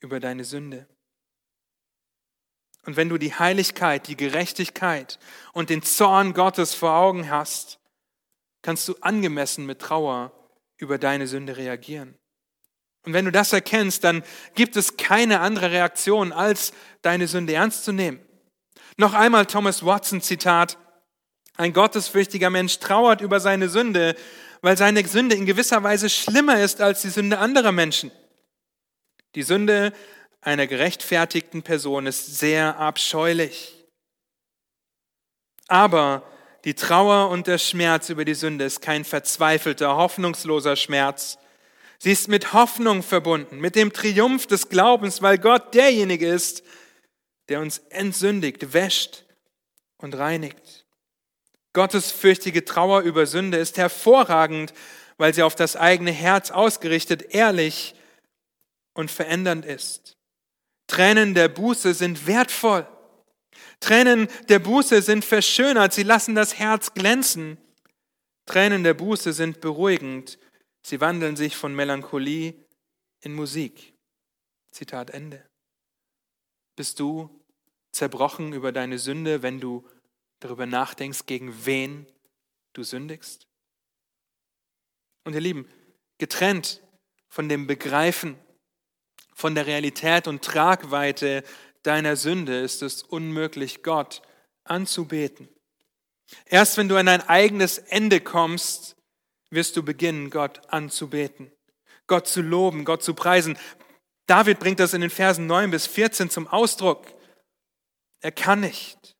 über 0.00 0.20
deine 0.20 0.44
Sünde. 0.44 0.86
Und 2.84 2.96
wenn 2.96 3.08
du 3.08 3.18
die 3.18 3.34
Heiligkeit, 3.34 4.08
die 4.08 4.16
Gerechtigkeit 4.16 5.18
und 5.52 5.70
den 5.70 5.82
Zorn 5.82 6.34
Gottes 6.34 6.74
vor 6.74 6.94
Augen 6.94 7.30
hast, 7.30 7.78
kannst 8.62 8.88
du 8.88 8.94
angemessen 9.00 9.66
mit 9.66 9.80
Trauer 9.80 10.32
über 10.76 10.98
deine 10.98 11.26
Sünde 11.26 11.56
reagieren. 11.56 12.16
Und 13.04 13.12
wenn 13.12 13.24
du 13.24 13.32
das 13.32 13.52
erkennst, 13.52 14.04
dann 14.04 14.22
gibt 14.54 14.76
es 14.76 14.96
keine 14.96 15.40
andere 15.40 15.72
Reaktion, 15.72 16.32
als 16.32 16.72
deine 17.02 17.26
Sünde 17.26 17.52
ernst 17.52 17.84
zu 17.84 17.92
nehmen. 17.92 18.20
Noch 18.96 19.14
einmal 19.14 19.46
Thomas 19.46 19.84
Watson 19.84 20.20
Zitat. 20.20 20.78
Ein 21.56 21.72
gottesfürchtiger 21.72 22.50
Mensch 22.50 22.78
trauert 22.78 23.20
über 23.20 23.40
seine 23.40 23.68
Sünde, 23.68 24.14
weil 24.60 24.76
seine 24.76 25.06
Sünde 25.06 25.34
in 25.34 25.46
gewisser 25.46 25.82
Weise 25.82 26.08
schlimmer 26.08 26.60
ist 26.60 26.80
als 26.80 27.02
die 27.02 27.10
Sünde 27.10 27.38
anderer 27.38 27.72
Menschen. 27.72 28.12
Die 29.34 29.42
Sünde 29.42 29.92
einer 30.40 30.66
gerechtfertigten 30.66 31.62
Person 31.62 32.06
ist 32.06 32.38
sehr 32.38 32.78
abscheulich. 32.78 33.86
Aber 35.68 36.22
die 36.64 36.74
Trauer 36.74 37.30
und 37.30 37.46
der 37.46 37.58
Schmerz 37.58 38.08
über 38.08 38.24
die 38.24 38.34
Sünde 38.34 38.64
ist 38.64 38.80
kein 38.80 39.04
verzweifelter, 39.04 39.96
hoffnungsloser 39.96 40.76
Schmerz. 40.76 41.38
Sie 41.98 42.12
ist 42.12 42.28
mit 42.28 42.52
Hoffnung 42.52 43.02
verbunden, 43.02 43.58
mit 43.58 43.74
dem 43.74 43.92
Triumph 43.92 44.46
des 44.46 44.68
Glaubens, 44.68 45.22
weil 45.22 45.38
Gott 45.38 45.74
derjenige 45.74 46.28
ist, 46.28 46.62
der 47.48 47.60
uns 47.60 47.78
entsündigt, 47.90 48.72
wäscht 48.72 49.24
und 49.98 50.16
reinigt. 50.16 50.86
Gottes 51.72 52.12
fürchtige 52.12 52.64
Trauer 52.64 53.00
über 53.00 53.26
Sünde 53.26 53.58
ist 53.58 53.78
hervorragend, 53.78 54.72
weil 55.16 55.34
sie 55.34 55.42
auf 55.42 55.54
das 55.54 55.76
eigene 55.76 56.10
Herz 56.10 56.50
ausgerichtet, 56.50 57.34
ehrlich 57.34 57.94
und 58.94 59.10
verändernd 59.10 59.64
ist. 59.64 60.16
Tränen 60.86 61.34
der 61.34 61.48
Buße 61.48 61.94
sind 61.94 62.26
wertvoll. 62.26 62.86
Tränen 63.82 64.28
der 64.48 64.60
Buße 64.60 65.02
sind 65.02 65.24
verschönert, 65.24 65.92
sie 65.92 66.04
lassen 66.04 66.36
das 66.36 66.58
Herz 66.58 66.94
glänzen. 66.94 67.58
Tränen 68.46 68.84
der 68.84 68.94
Buße 68.94 69.32
sind 69.32 69.60
beruhigend, 69.60 70.38
sie 70.82 71.00
wandeln 71.00 71.36
sich 71.36 71.56
von 71.56 71.74
Melancholie 71.74 72.54
in 73.20 73.34
Musik. 73.34 73.92
Zitat 74.70 75.10
Ende. 75.10 75.44
Bist 76.76 77.00
du 77.00 77.44
zerbrochen 77.90 78.52
über 78.52 78.70
deine 78.70 78.98
Sünde, 78.98 79.42
wenn 79.42 79.60
du 79.60 79.86
darüber 80.38 80.64
nachdenkst, 80.64 81.26
gegen 81.26 81.66
wen 81.66 82.06
du 82.74 82.84
sündigst? 82.84 83.48
Und 85.24 85.34
ihr 85.34 85.40
Lieben, 85.40 85.68
getrennt 86.18 86.82
von 87.28 87.48
dem 87.48 87.66
Begreifen, 87.66 88.38
von 89.34 89.56
der 89.56 89.66
Realität 89.66 90.28
und 90.28 90.44
Tragweite 90.44 91.42
deiner 91.82 92.16
Sünde 92.16 92.58
ist 92.60 92.82
es 92.82 93.02
unmöglich, 93.02 93.82
Gott 93.82 94.22
anzubeten. 94.64 95.48
Erst 96.46 96.76
wenn 96.76 96.88
du 96.88 96.96
an 96.96 97.06
dein 97.06 97.28
eigenes 97.28 97.78
Ende 97.78 98.20
kommst, 98.20 98.96
wirst 99.50 99.76
du 99.76 99.82
beginnen, 99.82 100.30
Gott 100.30 100.62
anzubeten, 100.68 101.52
Gott 102.06 102.26
zu 102.26 102.40
loben, 102.40 102.84
Gott 102.84 103.02
zu 103.02 103.14
preisen. 103.14 103.58
David 104.26 104.58
bringt 104.58 104.80
das 104.80 104.94
in 104.94 105.00
den 105.00 105.10
Versen 105.10 105.46
9 105.46 105.70
bis 105.70 105.86
14 105.86 106.30
zum 106.30 106.48
Ausdruck. 106.48 107.06
Er 108.20 108.32
kann 108.32 108.60
nicht, 108.60 109.16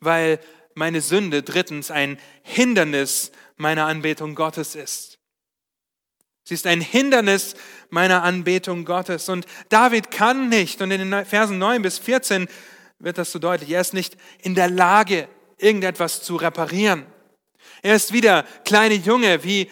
weil 0.00 0.40
meine 0.74 1.00
Sünde 1.00 1.42
drittens 1.42 1.90
ein 1.90 2.18
Hindernis 2.42 3.32
meiner 3.56 3.86
Anbetung 3.86 4.34
Gottes 4.34 4.74
ist. 4.74 5.18
Sie 6.52 6.56
ist 6.56 6.66
ein 6.66 6.82
Hindernis 6.82 7.54
meiner 7.88 8.24
Anbetung 8.24 8.84
Gottes. 8.84 9.30
Und 9.30 9.46
David 9.70 10.10
kann 10.10 10.50
nicht, 10.50 10.82
und 10.82 10.90
in 10.90 11.10
den 11.10 11.24
Versen 11.24 11.56
9 11.56 11.80
bis 11.80 11.98
14 11.98 12.46
wird 12.98 13.16
das 13.16 13.32
so 13.32 13.38
deutlich, 13.38 13.70
er 13.70 13.80
ist 13.80 13.94
nicht 13.94 14.18
in 14.42 14.54
der 14.54 14.68
Lage, 14.68 15.28
irgendetwas 15.56 16.22
zu 16.22 16.36
reparieren. 16.36 17.06
Er 17.80 17.94
ist 17.94 18.12
wieder 18.12 18.42
kleine 18.66 18.96
Junge, 18.96 19.44
wie 19.44 19.70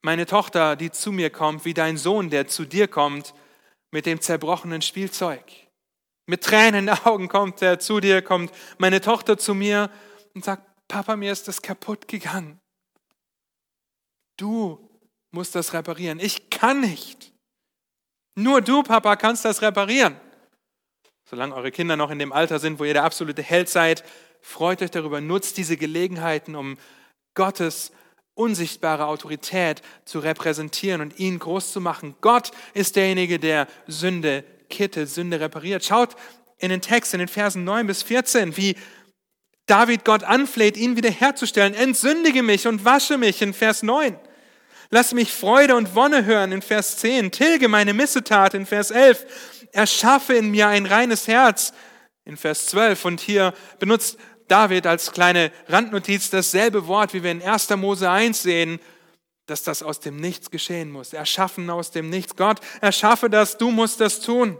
meine 0.00 0.24
Tochter, 0.24 0.76
die 0.76 0.92
zu 0.92 1.10
mir 1.10 1.30
kommt, 1.30 1.64
wie 1.64 1.74
dein 1.74 1.96
Sohn, 1.96 2.30
der 2.30 2.46
zu 2.46 2.64
dir 2.64 2.86
kommt 2.86 3.34
mit 3.90 4.06
dem 4.06 4.20
zerbrochenen 4.20 4.82
Spielzeug. 4.82 5.42
Mit 6.26 6.44
Tränen 6.44 6.86
in 6.86 6.86
den 6.86 7.06
Augen 7.06 7.26
kommt 7.26 7.60
er 7.60 7.80
zu 7.80 7.98
dir, 7.98 8.22
kommt 8.22 8.52
meine 8.78 9.00
Tochter 9.00 9.36
zu 9.36 9.52
mir 9.52 9.90
und 10.32 10.44
sagt, 10.44 10.62
Papa, 10.86 11.16
mir 11.16 11.32
ist 11.32 11.48
das 11.48 11.60
kaputt 11.60 12.06
gegangen. 12.06 12.60
Du 14.36 14.87
musst 15.30 15.54
das 15.54 15.72
reparieren. 15.72 16.20
Ich 16.20 16.50
kann 16.50 16.80
nicht. 16.80 17.32
Nur 18.34 18.60
du, 18.60 18.82
Papa, 18.82 19.16
kannst 19.16 19.44
das 19.44 19.62
reparieren. 19.62 20.16
Solange 21.28 21.54
eure 21.54 21.70
Kinder 21.70 21.96
noch 21.96 22.10
in 22.10 22.18
dem 22.18 22.32
Alter 22.32 22.58
sind, 22.58 22.78
wo 22.78 22.84
ihr 22.84 22.94
der 22.94 23.04
absolute 23.04 23.42
Held 23.42 23.68
seid, 23.68 24.04
freut 24.40 24.80
euch 24.80 24.90
darüber, 24.90 25.20
nutzt 25.20 25.58
diese 25.58 25.76
Gelegenheiten, 25.76 26.54
um 26.54 26.78
Gottes 27.34 27.92
unsichtbare 28.34 29.06
Autorität 29.06 29.82
zu 30.04 30.20
repräsentieren 30.20 31.00
und 31.00 31.18
ihn 31.18 31.38
groß 31.38 31.72
zu 31.72 31.80
machen. 31.80 32.14
Gott 32.20 32.52
ist 32.72 32.96
derjenige, 32.96 33.38
der 33.38 33.66
Sünde 33.88 34.44
kittet, 34.70 35.08
Sünde 35.10 35.40
repariert. 35.40 35.84
Schaut 35.84 36.14
in 36.58 36.70
den 36.70 36.80
Text, 36.80 37.14
in 37.14 37.18
den 37.18 37.28
Versen 37.28 37.64
9 37.64 37.86
bis 37.86 38.02
14, 38.04 38.56
wie 38.56 38.76
David 39.66 40.04
Gott 40.04 40.22
anfleht, 40.22 40.76
ihn 40.76 40.96
wiederherzustellen. 40.96 41.74
Entsündige 41.74 42.42
mich 42.42 42.66
und 42.66 42.84
wasche 42.84 43.18
mich 43.18 43.42
in 43.42 43.52
Vers 43.52 43.82
9. 43.82 44.16
Lass 44.90 45.12
mich 45.12 45.32
Freude 45.32 45.76
und 45.76 45.94
Wonne 45.94 46.24
hören 46.24 46.50
in 46.50 46.62
Vers 46.62 46.96
10. 46.96 47.30
Tilge 47.30 47.68
meine 47.68 47.92
Missetat 47.92 48.54
in 48.54 48.64
Vers 48.64 48.90
11. 48.90 49.26
Erschaffe 49.72 50.34
in 50.34 50.50
mir 50.50 50.68
ein 50.68 50.86
reines 50.86 51.28
Herz 51.28 51.74
in 52.24 52.38
Vers 52.38 52.66
12. 52.68 53.04
Und 53.04 53.20
hier 53.20 53.52
benutzt 53.78 54.18
David 54.48 54.86
als 54.86 55.12
kleine 55.12 55.52
Randnotiz 55.68 56.30
dasselbe 56.30 56.86
Wort, 56.86 57.12
wie 57.12 57.22
wir 57.22 57.30
in 57.30 57.42
1. 57.42 57.68
Mose 57.76 58.10
1 58.10 58.42
sehen, 58.42 58.80
dass 59.44 59.62
das 59.62 59.82
aus 59.82 60.00
dem 60.00 60.16
Nichts 60.16 60.50
geschehen 60.50 60.90
muss. 60.90 61.12
Erschaffen 61.12 61.68
aus 61.68 61.90
dem 61.90 62.08
Nichts. 62.08 62.34
Gott, 62.34 62.60
erschaffe 62.80 63.28
das, 63.28 63.58
du 63.58 63.70
musst 63.70 64.00
das 64.00 64.20
tun. 64.20 64.56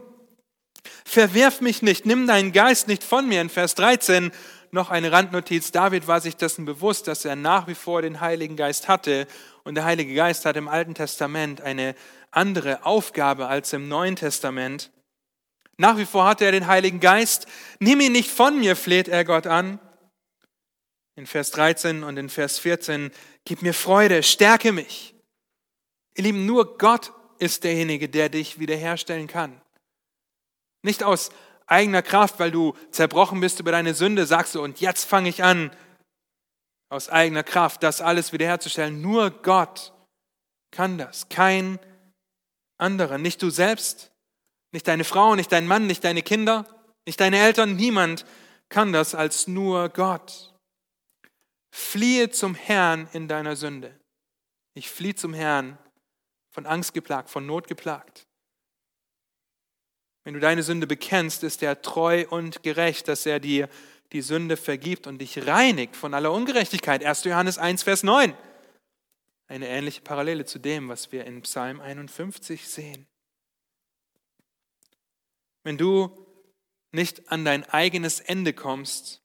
Verwirf 1.07 1.63
mich 1.63 1.81
nicht, 1.81 2.05
nimm 2.05 2.27
deinen 2.27 2.53
Geist 2.53 2.87
nicht 2.87 3.03
von 3.03 3.27
mir 3.27 3.41
in 3.41 3.49
Vers 3.49 3.75
13 3.75 4.31
noch 4.73 4.91
eine 4.91 5.13
Randnotiz. 5.13 5.73
David 5.73 6.07
war 6.07 6.21
sich 6.21 6.37
dessen 6.37 6.65
bewusst, 6.65 7.09
dass 7.09 7.25
er 7.25 7.37
nach 7.37 7.67
wie 7.67 7.75
vor 7.75 8.03
den 8.03 8.21
Heiligen 8.21 8.57
Geist 8.57 8.89
hatte. 8.89 9.27
Und 9.65 9.75
der 9.75 9.85
Heilige 9.85 10.15
Geist 10.15 10.45
hat 10.45 10.57
im 10.57 10.69
Alten 10.69 10.95
Testament 10.95 11.61
eine 11.61 11.95
andere 12.31 12.85
Aufgabe 12.85 13.49
als 13.49 13.73
im 13.73 13.89
Neuen 13.89 14.17
Testament. 14.17 14.91
Nach 15.77 15.97
wie 15.97 16.07
vor 16.07 16.27
hatte 16.27 16.45
er 16.45 16.53
den 16.53 16.67
Heiligen 16.67 17.01
Geist. 17.01 17.47
Nimm 17.79 18.01
ihn 18.01 18.13
nicht 18.13 18.31
von 18.31 18.59
mir, 18.59 18.77
fleht 18.77 19.09
er 19.09 19.25
Gott 19.25 19.47
an. 19.47 19.79
In 21.15 21.27
Vers 21.27 21.51
13 21.53 22.05
und 22.05 22.17
in 22.17 22.29
Vers 22.29 22.59
14, 22.59 23.11
gib 23.45 23.63
mir 23.63 23.75
Freude, 23.75 24.23
stärke 24.23 24.73
mich. 24.73 25.15
Ihr 26.15 26.25
Lieben, 26.25 26.47
nur 26.47 26.79
Gott 26.79 27.13
ist 27.39 27.65
derjenige, 27.65 28.09
der 28.09 28.29
dich 28.29 28.59
wiederherstellen 28.59 29.29
kann. 29.29 29.61
Nicht 30.83 31.03
aus 31.03 31.31
eigener 31.69 32.03
Kraft, 32.03 32.41
weil 32.41 32.51
du 32.51 32.75
zerbrochen 32.91 33.41
bist 33.41 33.61
über 33.61 33.71
deine 33.71 33.95
Sünde, 33.95 34.27
sagst 34.27 34.55
du, 34.55 34.63
und 34.63 34.81
jetzt 34.81 35.05
fange 35.05 35.29
ich 35.29 35.45
an, 35.45 35.71
aus 36.91 37.09
eigener 37.09 37.45
Kraft 37.45 37.83
das 37.83 38.01
alles 38.01 38.33
wiederherzustellen. 38.33 39.01
Nur 39.01 39.31
Gott 39.31 39.93
kann 40.71 40.99
das, 40.99 41.29
kein 41.29 41.79
anderer, 42.79 43.19
nicht 43.19 43.43
du 43.43 43.51
selbst, 43.51 44.11
nicht 44.73 44.89
deine 44.89 45.05
Frau, 45.05 45.35
nicht 45.35 45.53
dein 45.53 45.67
Mann, 45.67 45.87
nicht 45.87 46.05
deine 46.05 46.23
Kinder, 46.23 46.67
nicht 47.07 47.21
deine 47.21 47.39
Eltern, 47.39 47.77
niemand 47.77 48.25
kann 48.69 48.93
das 48.93 49.15
als 49.15 49.47
nur 49.47 49.89
Gott. 49.91 50.55
Fliehe 51.71 52.31
zum 52.31 52.55
Herrn 52.55 53.09
in 53.13 53.29
deiner 53.29 53.57
Sünde. 53.57 53.99
Ich 54.75 54.91
fliehe 54.91 55.15
zum 55.15 55.35
Herrn 55.35 55.79
von 56.51 56.67
Angst 56.67 56.95
geplagt, 56.95 57.31
von 57.31 57.47
Not 57.47 57.67
geplagt. 57.67 58.28
Wenn 60.29 60.35
du 60.35 60.41
deine 60.41 60.63
Sünde 60.63 60.87
bekennst, 60.87 61.43
ist 61.43 61.63
er 61.63 61.81
treu 61.81 62.27
und 62.29 62.63
gerecht, 62.63 63.09
dass 63.09 63.25
er 63.25 63.41
dir 63.41 63.67
die 64.13 64.21
Sünde 64.21 64.59
vergibt 64.59 65.07
und 65.07 65.23
dich 65.23 65.47
reinigt 65.47 65.97
von 65.97 66.13
aller 66.13 66.31
Ungerechtigkeit. 66.31 67.03
1. 67.03 67.25
Johannes 67.25 67.57
1, 67.57 67.83
Vers 67.85 68.03
9. 68.03 68.35
Eine 69.47 69.69
ähnliche 69.69 70.03
Parallele 70.03 70.45
zu 70.45 70.59
dem, 70.59 70.91
was 70.91 71.13
wir 71.13 71.25
in 71.25 71.41
Psalm 71.41 71.81
51 71.81 72.69
sehen. 72.69 73.07
Wenn 75.63 75.79
du 75.79 76.27
nicht 76.93 77.33
an 77.33 77.47
dein 77.47 77.65
eigenes 77.65 78.21
Ende 78.21 78.53
kommst 78.53 79.23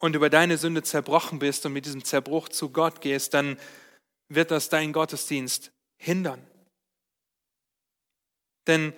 und 0.00 0.16
über 0.16 0.30
deine 0.30 0.58
Sünde 0.58 0.82
zerbrochen 0.82 1.38
bist 1.38 1.64
und 1.64 1.74
mit 1.74 1.86
diesem 1.86 2.02
Zerbruch 2.02 2.48
zu 2.48 2.70
Gott 2.70 3.00
gehst, 3.00 3.34
dann 3.34 3.56
wird 4.28 4.50
das 4.50 4.68
deinen 4.68 4.92
Gottesdienst 4.92 5.70
hindern. 5.96 6.44
Denn 8.66 8.94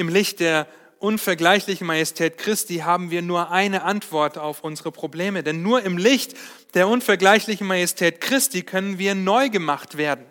im 0.00 0.08
Licht 0.08 0.40
der 0.40 0.66
unvergleichlichen 0.98 1.86
Majestät 1.86 2.38
Christi 2.38 2.78
haben 2.78 3.10
wir 3.10 3.22
nur 3.22 3.50
eine 3.50 3.82
Antwort 3.82 4.38
auf 4.38 4.64
unsere 4.64 4.92
Probleme. 4.92 5.42
Denn 5.42 5.62
nur 5.62 5.82
im 5.82 5.96
Licht 5.96 6.36
der 6.74 6.88
unvergleichlichen 6.88 7.66
Majestät 7.66 8.20
Christi 8.20 8.62
können 8.62 8.98
wir 8.98 9.14
neu 9.14 9.48
gemacht 9.48 9.96
werden. 9.96 10.26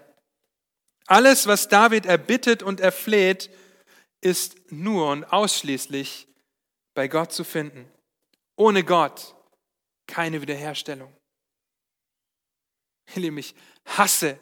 Alles, 1.07 1.47
was 1.47 1.67
David 1.67 2.05
erbittet 2.05 2.61
und 2.61 2.79
erfleht, 2.79 3.49
ist 4.21 4.71
nur 4.71 5.09
und 5.09 5.23
ausschließlich 5.25 6.27
bei 6.93 7.07
Gott 7.07 7.31
zu 7.31 7.43
finden. 7.43 7.89
Ohne 8.55 8.83
Gott 8.83 9.35
keine 10.05 10.41
Wiederherstellung. 10.41 11.15
Ich 13.15 13.55
hasse 13.85 14.39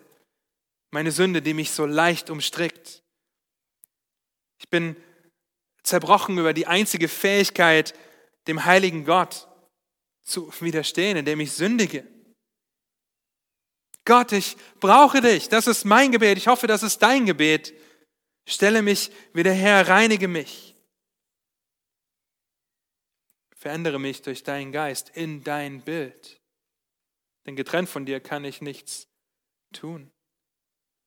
meine 0.92 1.12
Sünde, 1.12 1.42
die 1.42 1.54
mich 1.54 1.72
so 1.72 1.86
leicht 1.86 2.30
umstrickt. 2.30 3.02
Ich 4.60 4.70
bin 4.70 4.98
zerbrochen 5.88 6.38
über 6.38 6.54
die 6.54 6.68
einzige 6.68 7.08
Fähigkeit, 7.08 7.94
dem 8.48 8.66
heiligen 8.66 9.06
Gott 9.06 9.48
zu 10.24 10.52
widerstehen, 10.62 11.18
indem 11.18 11.40
ich 11.40 11.54
sündige. 11.54 12.06
Gott, 14.06 14.32
ich 14.32 14.56
brauche 14.80 15.22
dich. 15.22 15.50
Das 15.50 15.68
ist 15.68 15.84
mein 15.84 16.12
Gebet. 16.12 16.38
Ich 16.38 16.48
hoffe, 16.48 16.68
das 16.68 16.84
ist 16.84 17.00
dein 17.00 17.26
Gebet. 17.26 17.74
Stelle 18.48 18.82
mich 18.82 19.12
wieder 19.34 19.52
her, 19.52 19.88
reinige 19.88 20.30
mich. 20.30 20.76
Verändere 23.54 24.00
mich 24.00 24.22
durch 24.22 24.44
deinen 24.44 24.72
Geist 24.72 25.10
in 25.10 25.44
dein 25.44 25.82
Bild. 25.82 26.40
Denn 27.46 27.58
getrennt 27.58 27.90
von 27.90 28.06
dir 28.06 28.22
kann 28.22 28.46
ich 28.46 28.62
nichts 28.62 29.08
tun. 29.74 30.10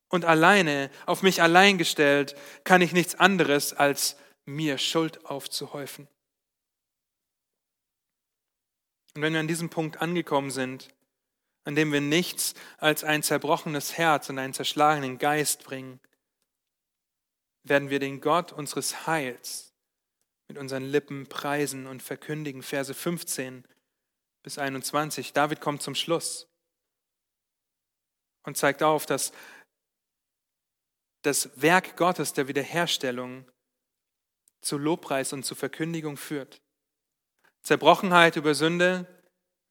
Und 0.09 0.25
alleine, 0.25 0.91
auf 1.05 1.23
mich 1.23 1.41
allein 1.41 1.77
gestellt, 1.77 2.35
kann 2.63 2.81
ich 2.81 2.91
nichts 2.91 3.15
anderes, 3.15 3.73
als 3.73 4.17
mir 4.55 4.77
Schuld 4.77 5.25
aufzuhäufen. 5.25 6.07
Und 9.13 9.21
wenn 9.21 9.33
wir 9.33 9.39
an 9.39 9.47
diesem 9.47 9.69
Punkt 9.69 10.01
angekommen 10.01 10.51
sind, 10.51 10.93
an 11.63 11.75
dem 11.75 11.91
wir 11.91 12.01
nichts 12.01 12.53
als 12.77 13.03
ein 13.03 13.23
zerbrochenes 13.23 13.97
Herz 13.97 14.29
und 14.29 14.39
einen 14.39 14.53
zerschlagenen 14.53 15.17
Geist 15.17 15.63
bringen, 15.63 15.99
werden 17.63 17.89
wir 17.89 17.99
den 17.99 18.21
Gott 18.21 18.51
unseres 18.51 19.05
Heils 19.05 19.73
mit 20.47 20.57
unseren 20.57 20.83
Lippen 20.83 21.27
preisen 21.27 21.85
und 21.87 22.01
verkündigen. 22.01 22.63
Verse 22.63 22.93
15 22.93 23.63
bis 24.43 24.57
21. 24.57 25.33
David 25.33 25.61
kommt 25.61 25.81
zum 25.81 25.95
Schluss 25.95 26.47
und 28.43 28.57
zeigt 28.57 28.81
auf, 28.81 29.05
dass 29.05 29.31
das 31.21 31.49
Werk 31.61 31.95
Gottes 31.97 32.33
der 32.33 32.47
Wiederherstellung 32.47 33.49
zu 34.61 34.77
Lobpreis 34.77 35.33
und 35.33 35.43
zu 35.43 35.55
Verkündigung 35.55 36.17
führt. 36.17 36.61
Zerbrochenheit 37.63 38.35
über 38.35 38.55
Sünde 38.55 39.07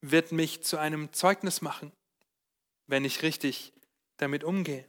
wird 0.01 0.31
mich 0.31 0.63
zu 0.63 0.77
einem 0.77 1.11
Zeugnis 1.13 1.61
machen, 1.61 1.91
wenn 2.87 3.05
ich 3.05 3.23
richtig 3.23 3.73
damit 4.17 4.43
umgehe. 4.43 4.85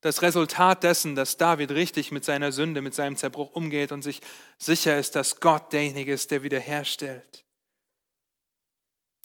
Das 0.00 0.22
Resultat 0.22 0.82
dessen, 0.82 1.14
dass 1.14 1.36
David 1.36 1.70
richtig 1.70 2.10
mit 2.10 2.24
seiner 2.24 2.50
Sünde, 2.50 2.82
mit 2.82 2.94
seinem 2.94 3.16
Zerbruch 3.16 3.52
umgeht 3.52 3.92
und 3.92 4.02
sich 4.02 4.20
sicher 4.58 4.98
ist, 4.98 5.14
dass 5.14 5.38
Gott 5.38 5.72
derjenige 5.72 6.12
ist, 6.12 6.32
der 6.32 6.42
wiederherstellt. 6.42 7.44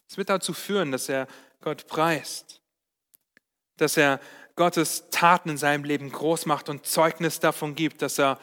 Es 0.07 0.17
wird 0.17 0.29
dazu 0.29 0.53
führen, 0.53 0.91
dass 0.91 1.09
er 1.09 1.27
Gott 1.61 1.87
preist, 1.87 2.61
dass 3.77 3.97
er 3.97 4.19
Gottes 4.55 5.05
Taten 5.09 5.49
in 5.49 5.57
seinem 5.57 5.83
Leben 5.83 6.11
groß 6.11 6.45
macht 6.45 6.69
und 6.69 6.85
Zeugnis 6.85 7.39
davon 7.39 7.75
gibt, 7.75 8.01
dass 8.01 8.19
er 8.19 8.39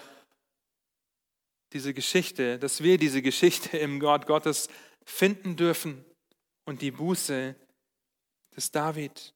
diese 1.75 1.93
Geschichte, 1.93 2.59
dass 2.59 2.83
wir 2.83 2.97
diese 2.97 3.21
Geschichte 3.21 3.77
im 3.77 4.01
Gott 4.01 4.27
Gottes 4.27 4.69
finden 5.05 5.57
dürfen 5.57 6.05
und 6.65 6.81
die 6.81 6.93
Buße 6.93 7.55
des 8.57 8.71
David. 8.71 9.35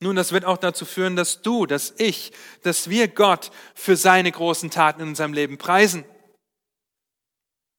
Nun, 0.00 0.16
das 0.16 0.32
wird 0.32 0.44
auch 0.44 0.58
dazu 0.58 0.84
führen, 0.84 1.16
dass 1.16 1.42
du, 1.42 1.66
dass 1.66 1.94
ich, 1.98 2.32
dass 2.62 2.90
wir 2.90 3.08
Gott 3.08 3.50
für 3.74 3.96
seine 3.96 4.30
großen 4.30 4.70
Taten 4.70 5.02
in 5.02 5.08
unserem 5.08 5.32
Leben 5.32 5.58
preisen. 5.58 6.04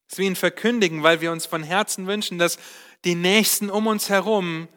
Dass 0.09 0.17
wir 0.17 0.25
ihn 0.25 0.35
verkündigen, 0.35 1.03
weil 1.03 1.21
wir 1.21 1.31
uns 1.31 1.45
von 1.45 1.63
Herzen 1.63 2.07
wünschen, 2.07 2.37
dass 2.37 2.57
die 3.05 3.15
Nächsten 3.15 3.69
um 3.69 3.87
uns 3.87 4.09
herum 4.09 4.67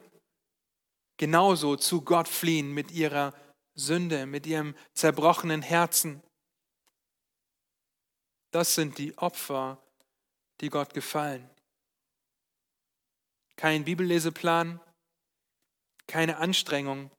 genauso 1.17 1.77
zu 1.77 2.03
Gott 2.03 2.29
fliehen 2.29 2.73
mit 2.73 2.93
ihrer 2.93 3.35
Sünde, 3.75 4.27
mit 4.27 4.47
ihrem 4.47 4.75
zerbrochenen 4.95 5.63
Herzen. 5.63 6.23
Das 8.53 8.75
sind 8.75 8.99
die 8.99 9.17
Opfer, 9.19 9.79
die 10.61 10.69
Gott 10.69 10.95
gefallen. 10.95 11.49
Kein 13.57 13.85
Bibelleseplan, 13.85 14.79
keine 16.07 16.37
Anstrengung, 16.37 17.11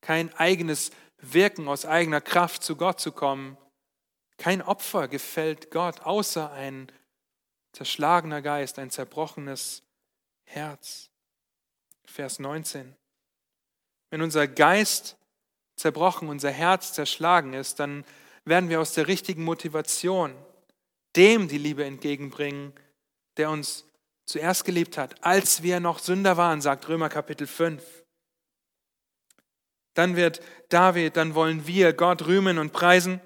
kein 0.00 0.32
eigenes 0.34 0.92
Wirken 1.18 1.68
aus 1.68 1.84
eigener 1.84 2.20
Kraft 2.20 2.62
zu 2.62 2.76
Gott 2.76 3.00
zu 3.00 3.10
kommen. 3.10 3.58
Kein 4.36 4.62
Opfer 4.62 5.08
gefällt 5.08 5.70
Gott, 5.70 6.00
außer 6.02 6.52
ein 6.52 6.92
zerschlagener 7.72 8.42
Geist, 8.42 8.78
ein 8.78 8.90
zerbrochenes 8.90 9.82
Herz. 10.44 11.10
Vers 12.04 12.38
19. 12.38 12.94
Wenn 14.10 14.22
unser 14.22 14.46
Geist 14.46 15.16
zerbrochen, 15.74 16.28
unser 16.28 16.52
Herz 16.52 16.92
zerschlagen 16.92 17.52
ist, 17.52 17.80
dann 17.80 18.04
werden 18.46 18.70
wir 18.70 18.80
aus 18.80 18.94
der 18.94 19.06
richtigen 19.06 19.44
Motivation 19.44 20.34
dem 21.16 21.48
die 21.48 21.58
Liebe 21.58 21.84
entgegenbringen, 21.84 22.72
der 23.36 23.50
uns 23.50 23.84
zuerst 24.26 24.64
geliebt 24.64 24.98
hat, 24.98 25.24
als 25.24 25.62
wir 25.62 25.80
noch 25.80 25.98
Sünder 25.98 26.36
waren, 26.36 26.60
sagt 26.60 26.88
Römer 26.88 27.08
Kapitel 27.08 27.46
5. 27.46 27.82
Dann 29.94 30.14
wird 30.14 30.42
David, 30.68 31.16
dann 31.16 31.34
wollen 31.34 31.66
wir 31.66 31.94
Gott 31.94 32.26
rühmen 32.26 32.58
und 32.58 32.72
preisen. 32.72 33.20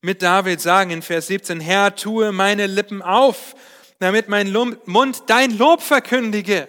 Mit 0.00 0.22
David 0.22 0.60
sagen 0.60 0.90
in 0.90 1.02
Vers 1.02 1.26
17, 1.26 1.60
Herr, 1.60 1.94
tue 1.94 2.32
meine 2.32 2.66
Lippen 2.66 3.02
auf, 3.02 3.54
damit 3.98 4.28
mein 4.28 4.52
Mund 4.86 5.24
dein 5.26 5.56
Lob 5.56 5.82
verkündige. 5.82 6.68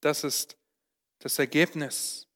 Das 0.00 0.24
ist 0.24 0.56
das 1.20 1.38
Ergebnis. 1.38 2.31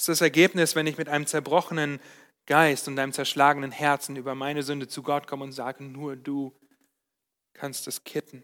Ist 0.00 0.08
das 0.08 0.22
Ergebnis, 0.22 0.74
wenn 0.74 0.86
ich 0.86 0.96
mit 0.96 1.10
einem 1.10 1.26
zerbrochenen 1.26 2.00
Geist 2.46 2.88
und 2.88 2.98
einem 2.98 3.12
zerschlagenen 3.12 3.70
Herzen 3.70 4.16
über 4.16 4.34
meine 4.34 4.62
Sünde 4.62 4.88
zu 4.88 5.02
Gott 5.02 5.26
komme 5.26 5.44
und 5.44 5.52
sage, 5.52 5.84
nur 5.84 6.16
du 6.16 6.58
kannst 7.52 7.86
es 7.86 8.02
kitten. 8.02 8.42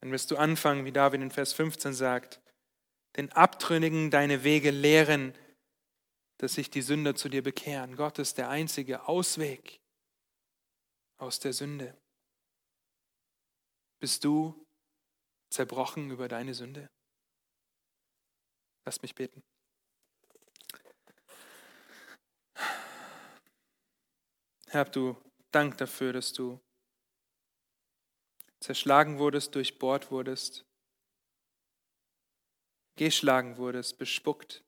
Dann 0.00 0.10
wirst 0.10 0.30
du 0.30 0.38
anfangen, 0.38 0.86
wie 0.86 0.90
David 0.90 1.20
in 1.20 1.30
Vers 1.30 1.52
15 1.52 1.92
sagt, 1.92 2.40
den 3.16 3.30
Abtrünnigen 3.30 4.10
deine 4.10 4.42
Wege 4.42 4.70
lehren, 4.70 5.36
dass 6.38 6.54
sich 6.54 6.70
die 6.70 6.80
Sünder 6.80 7.14
zu 7.14 7.28
dir 7.28 7.42
bekehren. 7.42 7.96
Gott 7.96 8.18
ist 8.18 8.38
der 8.38 8.48
einzige 8.48 9.06
Ausweg 9.06 9.82
aus 11.18 11.40
der 11.40 11.52
Sünde. 11.52 11.94
Bist 14.00 14.24
du 14.24 14.66
zerbrochen 15.50 16.10
über 16.10 16.26
deine 16.26 16.54
Sünde? 16.54 16.88
Lass 18.86 19.02
mich 19.02 19.16
beten. 19.16 19.42
Herr, 24.68 24.84
du 24.84 25.16
Dank 25.50 25.76
dafür, 25.78 26.12
dass 26.12 26.32
du 26.32 26.60
zerschlagen 28.60 29.18
wurdest, 29.18 29.54
durchbohrt 29.54 30.10
wurdest, 30.10 30.64
geschlagen 32.96 33.56
wurdest, 33.56 33.98
bespuckt. 33.98 34.62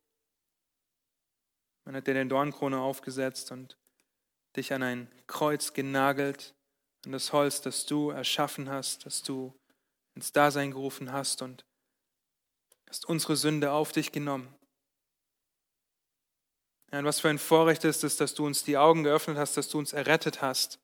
Man 1.84 1.94
hat 1.94 2.06
dir 2.06 2.12
eine 2.12 2.26
Dornkrone 2.26 2.80
aufgesetzt 2.80 3.52
und 3.52 3.76
dich 4.56 4.72
an 4.72 4.82
ein 4.82 5.12
Kreuz 5.26 5.74
genagelt, 5.74 6.54
an 7.04 7.12
das 7.12 7.32
Holz, 7.32 7.60
das 7.60 7.86
du 7.86 8.10
erschaffen 8.10 8.68
hast, 8.68 9.06
das 9.06 9.22
du 9.22 9.54
ins 10.14 10.32
Dasein 10.32 10.72
gerufen 10.72 11.12
hast 11.12 11.42
und 11.42 11.67
hast 12.88 13.06
unsere 13.06 13.36
Sünde 13.36 13.72
auf 13.72 13.92
dich 13.92 14.12
genommen. 14.12 14.54
Ja, 16.90 17.00
und 17.00 17.04
was 17.04 17.20
für 17.20 17.28
ein 17.28 17.38
Vorrecht 17.38 17.84
ist 17.84 18.02
es, 18.02 18.16
dass 18.16 18.34
du 18.34 18.46
uns 18.46 18.64
die 18.64 18.78
Augen 18.78 19.04
geöffnet 19.04 19.36
hast, 19.36 19.56
dass 19.56 19.68
du 19.68 19.78
uns 19.78 19.92
errettet 19.92 20.40
hast, 20.40 20.80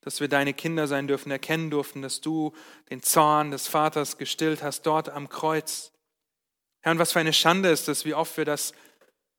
dass 0.00 0.20
wir 0.20 0.28
deine 0.28 0.54
Kinder 0.54 0.86
sein 0.86 1.06
dürfen, 1.06 1.30
erkennen 1.30 1.70
durften, 1.70 2.02
dass 2.02 2.20
du 2.20 2.54
den 2.90 3.02
Zorn 3.02 3.50
des 3.50 3.68
Vaters 3.68 4.16
gestillt 4.16 4.62
hast 4.62 4.82
dort 4.82 5.10
am 5.10 5.28
Kreuz. 5.28 5.92
Herr, 6.80 6.92
und 6.92 6.98
was 6.98 7.12
für 7.12 7.20
eine 7.20 7.32
Schande 7.32 7.70
ist 7.70 7.88
es, 7.88 8.04
wie 8.04 8.14
oft 8.14 8.36
wir 8.36 8.44
das 8.44 8.72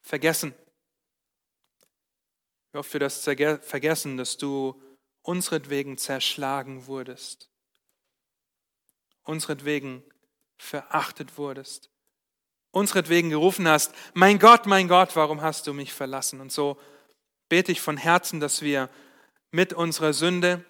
vergessen. 0.01 0.53
Wie 2.71 2.77
oft 2.77 2.93
wir 2.93 2.99
das 2.99 3.23
vergessen, 3.23 4.17
dass 4.17 4.37
du 4.37 4.79
unsretwegen 5.21 5.97
zerschlagen 5.97 6.85
wurdest, 6.85 7.49
unsretwegen 9.23 10.03
verachtet 10.57 11.37
wurdest, 11.37 11.89
unsretwegen 12.71 13.29
gerufen 13.29 13.67
hast, 13.67 13.93
mein 14.13 14.39
Gott, 14.39 14.65
mein 14.65 14.87
Gott, 14.87 15.15
warum 15.15 15.41
hast 15.41 15.67
du 15.67 15.73
mich 15.73 15.93
verlassen? 15.93 16.41
Und 16.41 16.51
so 16.51 16.77
bete 17.49 17.71
ich 17.71 17.81
von 17.81 17.97
Herzen, 17.97 18.39
dass 18.39 18.61
wir 18.61 18.89
mit 19.51 19.73
unserer 19.73 20.13
Sünde, 20.13 20.63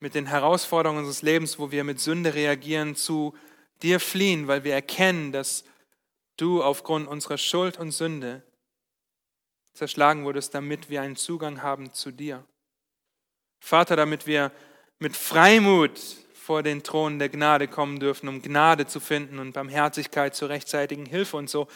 mit 0.00 0.14
den 0.14 0.26
Herausforderungen 0.26 1.00
unseres 1.00 1.22
Lebens, 1.22 1.58
wo 1.58 1.70
wir 1.70 1.84
mit 1.84 2.00
Sünde 2.00 2.34
reagieren, 2.34 2.94
zu 2.94 3.36
dir 3.82 4.00
fliehen, 4.00 4.48
weil 4.48 4.64
wir 4.64 4.74
erkennen, 4.74 5.32
dass 5.32 5.64
du 6.36 6.62
aufgrund 6.62 7.08
unserer 7.08 7.38
Schuld 7.38 7.78
und 7.78 7.90
Sünde 7.90 8.42
zerschlagen 9.72 10.24
wurdest, 10.24 10.54
damit 10.54 10.90
wir 10.90 11.02
einen 11.02 11.16
Zugang 11.16 11.62
haben 11.62 11.92
zu 11.92 12.10
dir. 12.10 12.44
Vater, 13.60 13.96
damit 13.96 14.26
wir 14.26 14.52
mit 14.98 15.16
Freimut 15.16 16.00
vor 16.48 16.62
den 16.62 16.82
Thron 16.82 17.18
der 17.18 17.28
Gnade 17.28 17.68
kommen 17.68 18.00
dürfen, 18.00 18.26
um 18.26 18.40
Gnade 18.40 18.86
zu 18.86 19.00
finden 19.00 19.38
und 19.38 19.52
Barmherzigkeit 19.52 20.34
zur 20.34 20.48
rechtzeitigen 20.48 21.04
Hilfe. 21.04 21.36
Und 21.36 21.50
so 21.50 21.68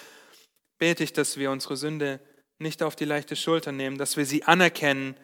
bete 0.78 1.04
ich, 1.04 1.12
dass 1.12 1.36
wir 1.36 1.50
unsere 1.50 1.76
Sünde 1.76 2.20
nicht 2.58 2.82
auf 2.82 2.96
die 2.96 3.04
leichte 3.04 3.36
Schulter 3.36 3.70
nehmen, 3.70 3.98
dass 3.98 4.16
wir 4.16 4.24
sie 4.24 4.44
anerkennen 4.44 5.14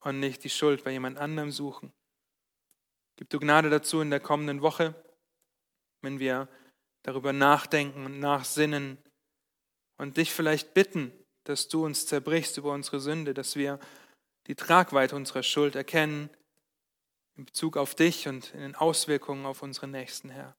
und 0.00 0.20
nicht 0.20 0.42
die 0.42 0.48
Schuld 0.48 0.84
bei 0.84 0.92
jemand 0.92 1.18
anderem 1.18 1.50
suchen. 1.50 1.92
Gib 3.16 3.28
du 3.28 3.40
Gnade 3.40 3.68
dazu 3.68 4.00
in 4.00 4.08
der 4.08 4.20
kommenden 4.20 4.62
Woche. 4.62 4.94
Wenn 6.00 6.18
wir 6.18 6.48
darüber 7.02 7.34
nachdenken 7.34 8.06
und 8.06 8.20
nachsinnen 8.20 8.96
und 9.98 10.16
dich 10.16 10.32
vielleicht 10.32 10.72
bitten, 10.72 11.12
dass 11.44 11.68
du 11.68 11.84
uns 11.84 12.06
zerbrichst 12.06 12.56
über 12.56 12.72
unsere 12.72 13.00
Sünde, 13.00 13.34
dass 13.34 13.54
wir 13.54 13.78
die 14.46 14.54
Tragweite 14.54 15.14
unserer 15.14 15.42
Schuld 15.42 15.76
erkennen 15.76 16.30
in 17.36 17.44
Bezug 17.44 17.76
auf 17.76 17.94
dich 17.94 18.28
und 18.28 18.52
in 18.54 18.60
den 18.60 18.74
Auswirkungen 18.74 19.46
auf 19.46 19.62
unsere 19.62 19.88
Nächsten, 19.88 20.30
Herr. 20.30 20.56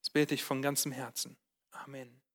Das 0.00 0.10
bete 0.10 0.34
ich 0.34 0.44
von 0.44 0.62
ganzem 0.62 0.92
Herzen. 0.92 1.36
Amen. 1.70 2.25